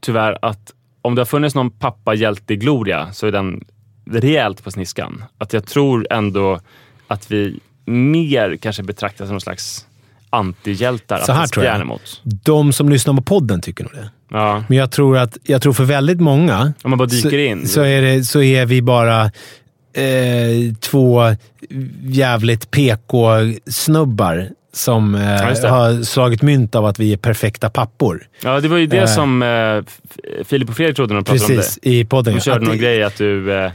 [0.00, 0.72] tyvärr att
[1.02, 3.64] om det har funnits någon pappahjälte i Gloria så är den
[4.10, 5.24] rejält på sniskan.
[5.38, 6.60] Att jag tror ändå
[7.06, 7.60] att vi
[7.90, 9.86] mer kanske betraktas som någon slags
[10.30, 11.80] antihjältar Så här att tror jag.
[11.80, 12.20] emot.
[12.22, 14.10] De som lyssnar på podden tycker nog det.
[14.30, 17.36] Ja, Men jag tror att jag tror för väldigt många om man bara dyker så,
[17.36, 17.68] in.
[17.68, 19.24] Så, är det, så är vi bara
[19.92, 21.22] eh, två
[22.02, 25.20] jävligt PK-snubbar som eh,
[25.60, 25.68] det.
[25.68, 28.26] har slagit mynt av att vi är perfekta pappor.
[28.42, 29.06] Ja, det var ju det Eh.
[29.06, 29.82] som eh,
[30.44, 32.24] Filip och Fredrik trodde när de pratade Precis, om i podden.
[32.24, 32.30] det.
[32.30, 32.40] De ja.
[32.44, 33.70] körde Att någon det- grej att du eh,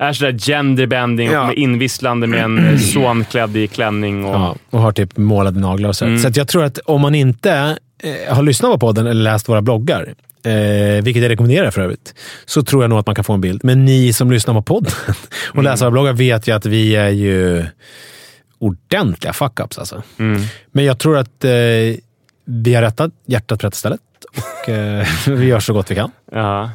[0.00, 1.46] är sådär genderbending Ja.
[1.48, 4.24] och invisslande med en eh, son klädd i klänning.
[4.24, 6.04] Och, Ja, och har typ målade naglar och så.
[6.04, 6.18] Mm.
[6.18, 9.48] Så att jag tror att om man inte eh, har lyssnat på podden eller läst
[9.48, 10.14] våra bloggar,
[10.44, 12.14] eh, vilket jag rekommenderar för övrigt,
[12.46, 13.60] så tror jag nog att man kan få en bild.
[13.64, 14.92] Men ni som lyssnar på podden
[15.48, 15.64] och Mm.
[15.64, 17.64] läser våra bloggar vet ju att vi är ju
[18.58, 20.02] ordentliga fuck-ups alltså.
[20.18, 20.42] Mm.
[20.72, 21.50] Men jag tror att eh,
[22.44, 24.00] vi har rättat hjärtat på rätt stället
[24.62, 26.10] och eh, vi gör så gott vi kan.
[26.32, 26.70] Ja.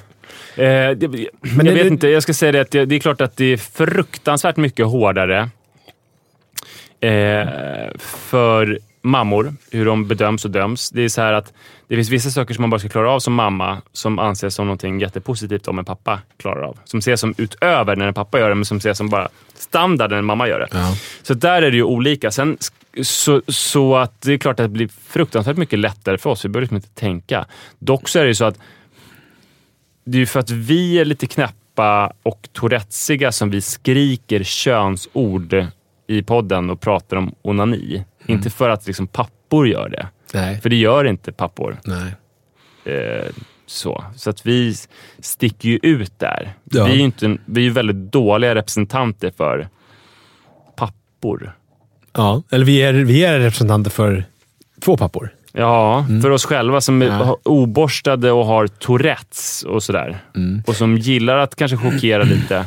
[0.58, 1.28] Eh, det, jag det-
[1.64, 3.58] vet det- inte, jag ska säga det att det, det är klart att det är
[3.58, 5.50] fruktansvärt mycket hårdare
[7.00, 7.48] eh,
[8.00, 10.90] för mammor, hur de bedöms och döms.
[10.90, 11.54] Det är så här att
[11.88, 14.66] det finns vissa saker som man bara ska klara av som mamma som anses som
[14.66, 16.78] någonting jättepositivt om en pappa klarar av.
[16.86, 20.12] Som ses som utöver när en pappa gör det, men som ses som bara standard
[20.12, 20.68] när en mamma gör det.
[20.72, 20.96] Ja.
[21.24, 22.32] Så där är det ju olika.
[22.32, 22.58] Sen,
[23.04, 26.46] så, så att det är klart att det blir fruktansvärt mycket lättare för oss.
[26.46, 27.46] Vi behöver liksom inte tänka.
[27.80, 28.60] Dock så är det ju så att
[30.06, 35.66] det är ju för att vi är lite knäppa och tourettesiga som vi skriker könsord
[36.08, 38.04] i podden och pratar om onani.
[38.26, 40.08] Inte för att liksom pappor gör det.
[40.34, 40.62] Nej.
[40.62, 41.78] För det gör inte pappor.
[42.86, 43.26] Eh,
[43.66, 44.04] så.
[44.16, 44.76] så att vi
[45.20, 46.54] sticker ju ut där.
[46.64, 46.86] Ja.
[46.86, 49.68] Vi är ju inte, vi är väldigt dåliga representanter för
[50.76, 51.56] pappor.
[52.14, 54.24] Ja, eller vi är, vi är representanter för
[54.80, 55.35] två pappor.
[55.58, 57.20] Ja, för oss själva som är Mm.
[57.20, 57.38] Ja.
[57.44, 60.18] oborstade och har tourettes och sådär.
[60.36, 60.64] Mm.
[60.68, 62.66] Och som gillar att kanske chockera lite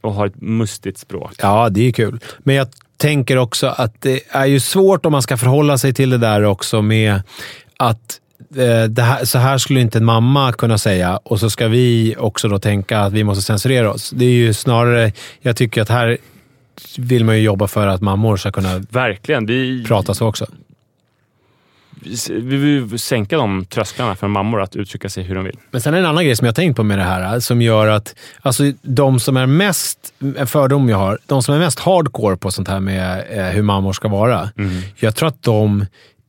[0.00, 1.32] och har ett mustigt språk.
[1.38, 2.18] Ja, det är kul.
[2.38, 6.10] Men jag tänker också att det är ju svårt om man ska förhålla sig till
[6.10, 7.22] det där också med
[7.76, 8.20] att
[8.56, 12.14] eh, det här, så här skulle inte en mamma kunna säga och så ska vi
[12.18, 14.10] också då tänka att vi måste censurera oss.
[14.10, 16.18] Det är ju snarare, jag tycker att här
[16.98, 19.46] vill man ju jobba för att mammor ska kunna Verkligen.
[19.46, 20.46] Vi, prata så också.
[22.28, 25.56] Vi vill sänka de trösklarna för mammor att uttrycka sig hur de vill.
[25.70, 27.40] Men sen är det en annan grej som jag har tänkt på med det här,
[27.40, 29.98] som gör att alltså, de som är mest,
[30.36, 33.62] en fördom jag har, de som är mest hardcore på sånt här med eh, hur
[33.62, 34.50] mammor ska vara.
[34.96, 35.84] Jag tror att de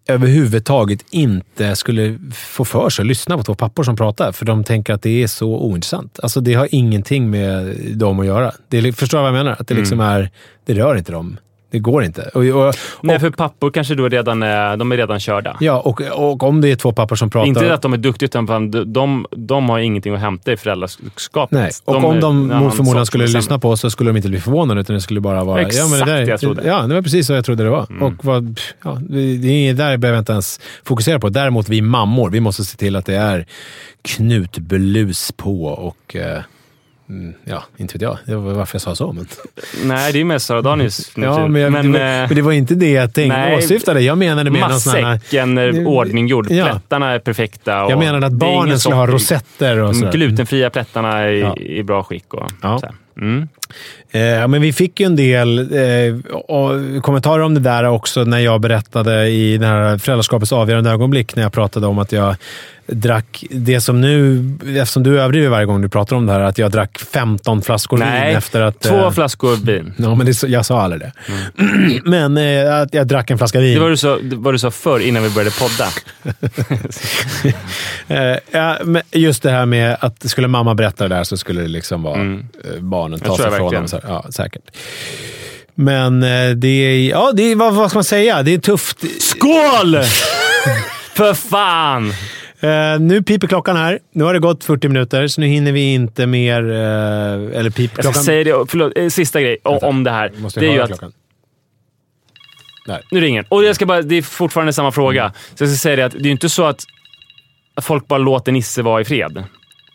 [0.09, 4.63] överhuvudtaget inte skulle få för sig att lyssna på två pappor som pratar, för de
[4.63, 6.19] tänker att det är så ointressant.
[6.23, 8.51] Alltså det har ingenting med dem att göra.
[8.67, 9.55] Det förstår du vad jag menar?
[9.59, 10.29] Att det liksom är,
[10.65, 11.37] det rör inte dem.
[11.77, 12.21] Det går inte.
[12.33, 15.57] Och, och, och, Nej, för pappor kanske då redan är, de är redan körda.
[15.59, 17.47] ja, och, och om det är två pappor som pratar...
[17.47, 21.51] Inte att de är duktiga, utan de, de, har ingenting att hämta i föräldraskapet.
[21.51, 24.29] Nej, och De om de mot förmodan skulle lyssna på oss så skulle de inte
[24.29, 25.61] bli förvånade, utan det skulle bara vara...
[25.61, 26.67] Exakt ja, men det, där, jag trodde.
[26.67, 27.87] Ja, det var precis så jag trodde det var.
[27.89, 28.03] Mm.
[28.03, 31.29] Och vad, ja, det det är där behöver jag inte ens fokusera på.
[31.29, 33.45] Däremot vi mammor, vi måste se till att det är
[34.01, 36.15] knutblus på och...
[36.15, 36.41] Eh,
[37.09, 38.17] mm, ja, inte vet jag.
[38.25, 39.11] Det var varför jag sa så.
[39.13, 39.27] Men,
[39.83, 42.41] Nej, det är mest Sara Danius ja, men, jag, men, det, var, eh, men det
[42.41, 44.01] var inte det jag tänkte, nej, åsyftade.
[44.01, 44.59] Jag menade här...
[44.69, 46.51] Matsäcken är Det- ordninggjord.
[46.51, 46.65] ja.
[46.65, 47.83] Plättarna är perfekta.
[47.83, 50.11] Och Jag menade att barnen skulle ha rosetter och De sådär.
[50.11, 51.55] glutenfria plättarna är Ja.
[51.57, 52.33] i bra skick.
[52.33, 52.81] Och, Ja.
[53.21, 53.47] Mm.
[54.11, 58.61] Eh, men vi fick ju en del eh, kommentarer om det där också när jag
[58.61, 62.35] berättade i den här föräldraskapets avgörande ögonblick, när jag pratade om att jag
[62.89, 64.43] drack det som nu,
[64.81, 67.97] eftersom du överdriver varje gång du pratar om det här, att jag drack 15 flaskor
[67.97, 68.79] Nej, vin efter att...
[68.79, 69.93] två eh, flaskor vin.
[69.97, 71.11] Ja, men det, jag sa aldrig det.
[72.03, 73.73] men eh, att jag drack en flaska vin.
[73.73, 75.87] Det var du sa, var du sa förr, innan vi började podda.
[78.07, 78.77] Eh, ja,
[79.11, 82.15] just det här med att skulle mamma berätta det där så skulle det liksom vara
[82.15, 82.45] Mm.
[82.63, 83.87] eh, barnen ta sig ifrån dem.
[83.87, 83.99] Så.
[84.07, 84.63] Ja, säkert.
[85.75, 87.09] Men eh, det är...
[87.09, 88.43] Ja, det är, vad, vad ska man säga?
[88.43, 89.21] Det är tufft.
[89.21, 89.97] Skål!
[91.15, 92.13] För fan!
[92.59, 93.99] Eh, nu piper klockan här.
[94.11, 96.71] Nu har det gått 40 minuter, så nu hinner vi inte mer...
[96.71, 98.23] Eh, eller piper Jag ska klockan...
[98.23, 100.31] säga det, förlåt, sista grej om, om det här.
[100.37, 101.11] Måste Det är ju att klockan?
[102.87, 103.01] Där.
[103.11, 103.47] Nu ringer den.
[103.49, 105.33] Och jag ska bara, det är fortfarande samma fråga.
[105.55, 106.83] Så jag ska säga det att det är ju inte så att
[107.81, 109.43] folk bara låter Nisse vara i fred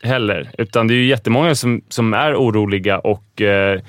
[0.02, 0.50] heller.
[0.58, 3.80] Utan det är ju jättemånga som, som är oroliga och eh,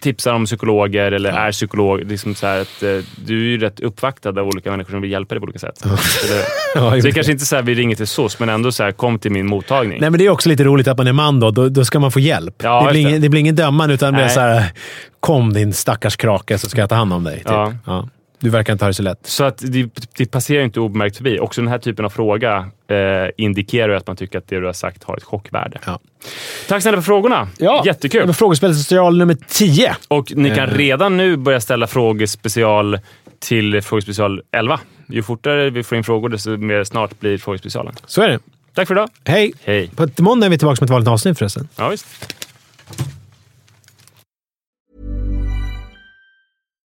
[0.00, 2.04] tipsar om psykologer eller är psykolog.
[2.04, 2.88] Liksom så att, eh,
[3.26, 5.78] du är ju rätt uppvaktad av olika människor som vill hjälpa dig på olika sätt.
[5.78, 6.44] Så det,
[6.74, 8.82] Ja, så det är kanske inte så här vi ringer till SOS, men ändå så
[8.82, 10.00] här, kom till min mottagning.
[10.00, 11.50] Nej, men det är också lite roligt att man är man då.
[11.50, 12.54] Då, då ska man få hjälp.
[12.62, 14.64] Ja, det, blir ingen, det blir ingen dömande, utan det blir så här,
[15.20, 17.36] Kom din stackars krake så ska jag ta hand om dig.
[17.36, 17.46] Typ.
[18.40, 18.46] Ja.
[18.46, 18.46] Ja.
[18.46, 19.18] Du verkar inte ha det så lätt.
[19.22, 21.38] Så att det, det passerar inte obemärkt förbi.
[21.38, 22.96] Också den här typen av fråga eh,
[23.36, 25.78] indikerar ju att man tycker att det du har sagt har ett chockvärde.
[25.86, 26.00] Ja.
[26.68, 27.48] Tack snälla för frågorna.
[27.84, 28.20] Jättekul.
[28.20, 29.96] Det var frågespecial nummer 10.
[30.08, 30.74] Och ni kan Eh.
[30.74, 32.98] redan nu börja ställa frågespecial
[33.38, 34.80] till frågespecial 11.
[35.08, 37.94] Ju fortare vi får in frågor, desto mer snart blir frågespecialen.
[38.06, 38.38] Så är det.
[38.74, 39.08] Tack för idag.
[39.24, 39.52] Hej!
[39.64, 39.90] Hej.
[39.96, 41.68] På måndag är vi tillbaka med ett vanligt avsnitt förresten.
[41.76, 42.06] Ja, visst.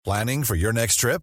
[0.05, 1.22] Planning for your next trip?